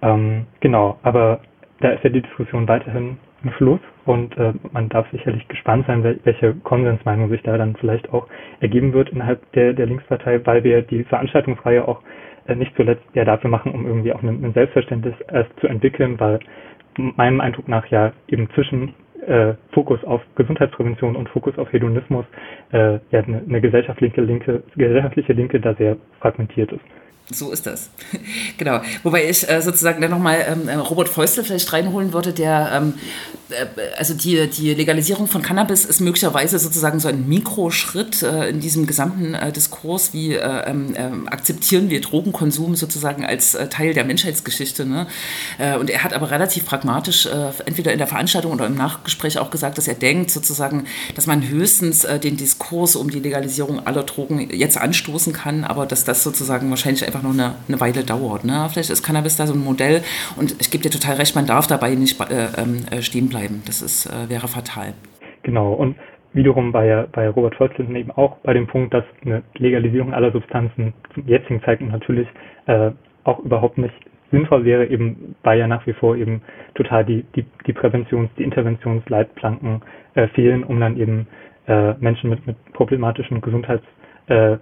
Ähm, 0.02 0.46
genau, 0.60 0.98
aber 1.02 1.40
da 1.80 1.90
ist 1.90 2.04
ja 2.04 2.10
die 2.10 2.22
Diskussion 2.22 2.66
weiterhin 2.68 3.18
im 3.44 3.50
Fluss 3.52 3.80
und 4.06 4.36
äh, 4.38 4.52
man 4.72 4.88
darf 4.88 5.06
sicherlich 5.10 5.46
gespannt 5.48 5.86
sein, 5.86 6.02
wel 6.02 6.18
welche 6.24 6.54
Konsensmeinung 6.54 7.28
sich 7.28 7.42
da 7.42 7.58
dann 7.58 7.76
vielleicht 7.76 8.12
auch 8.12 8.26
ergeben 8.60 8.92
wird 8.92 9.10
innerhalb 9.10 9.50
der, 9.52 9.72
der 9.74 9.86
Linkspartei, 9.86 10.40
weil 10.44 10.64
wir 10.64 10.82
die 10.82 11.04
Veranstaltungsreihe 11.04 11.86
auch 11.86 12.00
äh, 12.46 12.54
nicht 12.54 12.74
zuletzt 12.76 13.04
ja 13.14 13.24
dafür 13.24 13.50
machen, 13.50 13.72
um 13.72 13.86
irgendwie 13.86 14.12
auch 14.12 14.22
ein, 14.22 14.42
ein 14.44 14.52
Selbstverständnis 14.54 15.14
erst 15.30 15.50
zu 15.60 15.66
entwickeln, 15.66 16.18
weil 16.18 16.40
meinem 16.96 17.40
Eindruck 17.40 17.68
nach 17.68 17.86
ja 17.86 18.12
eben 18.28 18.48
zwischen 18.54 18.94
äh, 19.26 19.54
Fokus 19.72 20.02
auf 20.04 20.22
Gesundheitsprävention 20.36 21.16
und 21.16 21.28
Fokus 21.28 21.58
auf 21.58 21.70
Hedonismus 21.72 22.24
äh, 22.72 22.94
ja 23.10 23.20
eine, 23.20 23.42
eine 23.46 23.60
gesellschaftliche 23.60 24.20
Linke, 24.22 24.62
gesellschaftliche 24.76 25.32
Linke 25.34 25.60
da 25.60 25.74
sehr 25.74 25.96
fragmentiert 26.20 26.72
ist. 26.72 26.80
So 27.32 27.50
ist 27.50 27.66
das. 27.66 27.90
genau. 28.58 28.80
Wobei 29.02 29.28
ich 29.28 29.48
äh, 29.48 29.60
sozusagen 29.60 30.00
dann 30.00 30.12
nochmal 30.12 30.46
ähm, 30.48 30.68
äh, 30.68 30.74
Robert 30.74 31.08
Feustel 31.08 31.42
vielleicht 31.42 31.72
reinholen 31.72 32.12
würde, 32.12 32.32
der, 32.32 32.70
ähm, 32.72 32.94
äh, 33.50 33.66
also 33.98 34.14
die, 34.14 34.48
die 34.48 34.74
Legalisierung 34.74 35.26
von 35.26 35.42
Cannabis 35.42 35.84
ist 35.84 36.00
möglicherweise 36.00 36.60
sozusagen 36.60 37.00
so 37.00 37.08
ein 37.08 37.28
Mikroschritt 37.28 38.22
äh, 38.22 38.48
in 38.48 38.60
diesem 38.60 38.86
gesamten 38.86 39.34
äh, 39.34 39.50
Diskurs, 39.50 40.12
wie 40.12 40.34
äh, 40.34 40.70
ähm, 40.70 40.94
ähm, 40.96 41.28
akzeptieren 41.28 41.90
wir 41.90 42.00
Drogenkonsum 42.00 42.76
sozusagen 42.76 43.24
als 43.24 43.58
Teil 43.70 43.92
der 43.92 44.04
Menschheitsgeschichte. 44.04 44.84
Ne? 44.84 45.06
und 45.80 45.90
er 45.90 46.04
hat 46.04 46.12
aber 46.12 46.30
relativ 46.30 46.66
pragmatisch, 46.66 47.26
entweder 47.64 47.92
in 47.92 47.98
der 47.98 48.06
Veranstaltung 48.06 48.52
oder 48.52 48.66
im 48.66 48.74
Nachgespräch 48.74 49.38
auch 49.38 49.50
gesagt, 49.50 49.78
dass 49.78 49.88
er 49.88 49.94
denkt 49.94 50.30
sozusagen, 50.30 50.84
dass 51.14 51.26
man 51.26 51.46
höchstens 51.48 52.06
den 52.22 52.36
Diskurs 52.36 52.96
um 52.96 53.10
die 53.10 53.20
Legalisierung 53.20 53.86
aller 53.86 54.02
Drogen 54.02 54.50
jetzt 54.50 54.76
anstoßen 54.76 55.32
kann, 55.32 55.64
aber 55.64 55.86
dass 55.86 56.04
das 56.04 56.22
sozusagen 56.22 56.68
wahrscheinlich 56.70 57.06
einfach 57.06 57.15
noch 57.22 57.32
eine, 57.32 57.54
eine 57.68 57.80
Weile 57.80 58.04
dauert. 58.04 58.44
Ne? 58.44 58.66
Vielleicht 58.70 58.90
ist 58.90 59.02
Cannabis 59.02 59.36
da 59.36 59.46
so 59.46 59.54
ein 59.54 59.64
Modell 59.64 60.02
und 60.36 60.56
ich 60.60 60.70
gebe 60.70 60.82
dir 60.82 60.90
total 60.90 61.16
recht, 61.16 61.34
man 61.34 61.46
darf 61.46 61.66
dabei 61.66 61.94
nicht 61.94 62.20
äh, 62.20 62.48
ähm, 62.56 62.84
äh, 62.90 63.02
stehen 63.02 63.28
bleiben. 63.28 63.62
Das 63.66 63.82
ist, 63.82 64.06
äh, 64.06 64.28
wäre 64.28 64.48
fatal. 64.48 64.94
Genau, 65.42 65.72
und 65.72 65.96
wiederum 66.32 66.72
bei, 66.72 67.06
bei 67.12 67.28
Robert 67.28 67.54
Volkswagen 67.54 67.96
eben 67.96 68.10
auch 68.10 68.36
bei 68.38 68.52
dem 68.52 68.66
Punkt, 68.66 68.92
dass 68.92 69.04
eine 69.24 69.42
Legalisierung 69.54 70.12
aller 70.12 70.32
Substanzen 70.32 70.92
zum 71.14 71.26
jetzigen 71.26 71.62
Zeitpunkt 71.62 71.92
natürlich 71.92 72.28
äh, 72.66 72.90
auch 73.24 73.38
überhaupt 73.40 73.78
nicht 73.78 73.94
sinnvoll 74.30 74.64
wäre, 74.64 74.86
eben 74.86 75.36
weil 75.42 75.58
ja 75.58 75.66
nach 75.66 75.86
wie 75.86 75.92
vor 75.92 76.16
eben 76.16 76.42
total 76.74 77.04
die, 77.04 77.24
die, 77.34 77.44
die 77.66 77.72
Präventions-, 77.72 78.30
die 78.36 78.42
Interventionsleitplanken 78.42 79.82
äh, 80.14 80.28
fehlen, 80.28 80.64
um 80.64 80.80
dann 80.80 80.96
eben 80.98 81.26
äh, 81.66 81.94
Menschen 81.94 82.30
mit, 82.30 82.46
mit 82.46 82.56
problematischen 82.72 83.40
gesundheitsschädlichen 83.40 83.95
äh, 84.28 84.56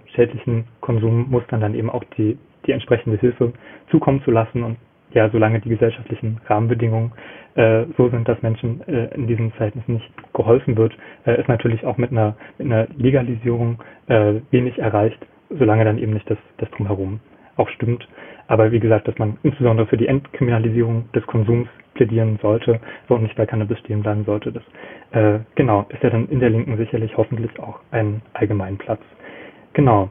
Konsummustern 0.81 1.61
dann 1.61 1.75
eben 1.75 1.89
auch 1.89 2.03
die, 2.17 2.37
die 2.65 2.71
entsprechende 2.71 3.17
Hilfe 3.17 3.53
zukommen 3.89 4.21
zu 4.23 4.31
lassen 4.31 4.63
und 4.63 4.77
ja, 5.11 5.29
solange 5.29 5.61
die 5.61 5.69
gesellschaftlichen 5.69 6.41
Rahmenbedingungen 6.47 7.13
äh, 7.55 7.85
so 7.97 8.09
sind, 8.09 8.27
dass 8.27 8.41
Menschen 8.41 8.85
äh, 8.87 9.15
in 9.15 9.27
diesen 9.27 9.51
Verhältnissen 9.51 9.93
nicht 9.93 10.11
geholfen 10.33 10.75
wird, 10.75 10.95
äh, 11.25 11.39
ist 11.39 11.47
natürlich 11.47 11.85
auch 11.85 11.97
mit 11.97 12.11
einer, 12.11 12.35
mit 12.57 12.67
einer 12.67 12.87
Legalisierung 12.97 13.79
äh, 14.07 14.35
wenig 14.51 14.77
erreicht, 14.77 15.25
solange 15.49 15.85
dann 15.85 15.97
eben 15.99 16.13
nicht 16.13 16.29
das, 16.29 16.37
das 16.57 16.69
Drumherum 16.71 17.21
auch 17.55 17.69
stimmt. 17.69 18.07
Aber 18.47 18.71
wie 18.71 18.79
gesagt, 18.79 19.07
dass 19.07 19.17
man 19.17 19.37
insbesondere 19.43 19.87
für 19.87 19.97
die 19.97 20.07
Entkriminalisierung 20.07 21.09
des 21.13 21.25
Konsums 21.27 21.69
plädieren 21.93 22.37
sollte 22.41 22.81
und 23.07 23.23
nicht 23.23 23.37
bei 23.37 23.45
Cannabis 23.45 23.79
stehen 23.79 24.01
bleiben 24.01 24.25
sollte, 24.25 24.51
das 24.51 24.63
äh, 25.11 25.39
genau 25.55 25.85
ist 25.89 26.03
ja 26.03 26.09
dann 26.09 26.27
in 26.27 26.41
der 26.41 26.49
Linken 26.49 26.75
sicherlich 26.77 27.15
hoffentlich 27.15 27.57
auch 27.59 27.79
ein 27.91 28.21
Allgemeinplatz. 28.33 28.99
Genau. 29.75 30.09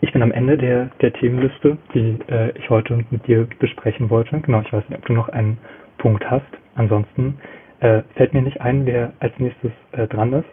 Ich 0.00 0.12
bin 0.12 0.22
am 0.22 0.32
Ende 0.32 0.56
der, 0.56 0.86
der 1.00 1.12
Themenliste, 1.14 1.78
die 1.94 2.18
äh, 2.28 2.56
ich 2.56 2.70
heute 2.70 3.04
mit 3.10 3.26
dir 3.26 3.48
besprechen 3.58 4.08
wollte. 4.08 4.40
Genau, 4.40 4.60
ich 4.60 4.72
weiß 4.72 4.88
nicht, 4.88 4.98
ob 4.98 5.06
du 5.06 5.12
noch 5.14 5.28
einen 5.30 5.58
Punkt 5.98 6.28
hast. 6.30 6.46
Ansonsten 6.76 7.38
äh, 7.80 8.02
fällt 8.14 8.34
mir 8.34 8.42
nicht 8.42 8.60
ein, 8.60 8.86
wer 8.86 9.12
als 9.20 9.36
nächstes 9.38 9.72
äh, 9.92 10.06
dran 10.06 10.32
ist. 10.32 10.48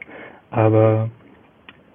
Aber 0.50 1.10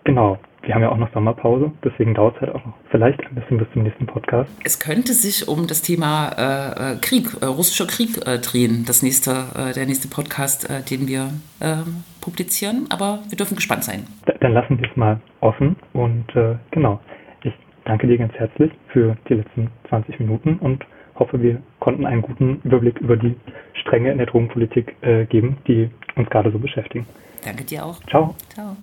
genau, 0.05 0.39
wir 0.67 0.75
haben 0.75 0.83
ja 0.83 0.91
auch 0.91 0.99
noch 0.99 1.13
Sommerpause, 1.13 1.71
deswegen 1.85 2.15
dauert 2.15 2.35
es 2.37 2.43
halt 2.43 2.55
auch 2.55 2.67
noch 2.67 2.75
vielleicht 2.91 3.21
ein 3.21 3.35
bisschen 3.35 3.59
bis 3.59 3.71
zum 3.73 3.85
nächsten 3.85 4.07
Podcast. 4.07 4.51
Es 4.65 4.81
könnte 4.81 5.13
sich 5.13 5.49
um 5.49 5.67
das 5.67 5.83
Thema 5.83 6.31
äh, 6.37 6.95
äh 6.95 6.97
Krieg, 7.01 7.29
äh, 7.41 7.47
russischer 7.47 7.87
Krieg 7.87 8.27
äh, 8.27 8.39
drehen, 8.39 8.85
das 8.87 9.03
nächste, 9.03 9.31
äh, 9.31 9.73
der 9.73 9.87
nächste 9.87 10.09
Podcast, 10.09 10.69
äh, 10.69 10.83
den 10.83 11.07
wir 11.07 11.31
ähm, 11.61 12.03
publizieren, 12.21 12.87
aber 12.91 13.21
wir 13.29 13.37
dürfen 13.37 13.55
gespannt 13.55 13.85
sein. 13.85 14.07
Da, 14.27 14.35
dann 14.41 14.53
lassen 14.53 14.79
wir 14.79 14.91
es 14.91 14.97
mal 14.97 15.21
offen 15.41 15.77
und 15.93 16.27
genau, 16.73 16.99
ich 17.45 17.53
danke 17.85 18.09
dir 18.09 18.19
ganz 18.19 18.33
herzlich 18.35 18.73
für 18.89 19.17
die 19.29 19.35
letzten 19.35 19.71
20 19.89 20.19
Minuten 20.19 20.57
und 20.57 20.85
hoffe, 21.15 21.41
wir 21.41 21.63
konnten 21.79 22.05
einen 22.05 22.23
guten 22.23 22.61
Überblick 22.65 22.99
über 22.99 23.17
die 23.17 23.37
Stränge 23.75 24.11
in 24.11 24.19
der 24.19 24.27
Drogenpolitik 24.27 24.97
geben, 25.29 25.59
die 25.69 25.89
uns 26.17 26.29
gerade 26.31 26.51
so 26.51 26.59
beschäftigen. 26.59 27.07
Danke 27.45 27.65
dir 27.65 27.87
auch. 27.87 28.01
Ciao. 28.09 28.35
Ciao. 28.53 28.77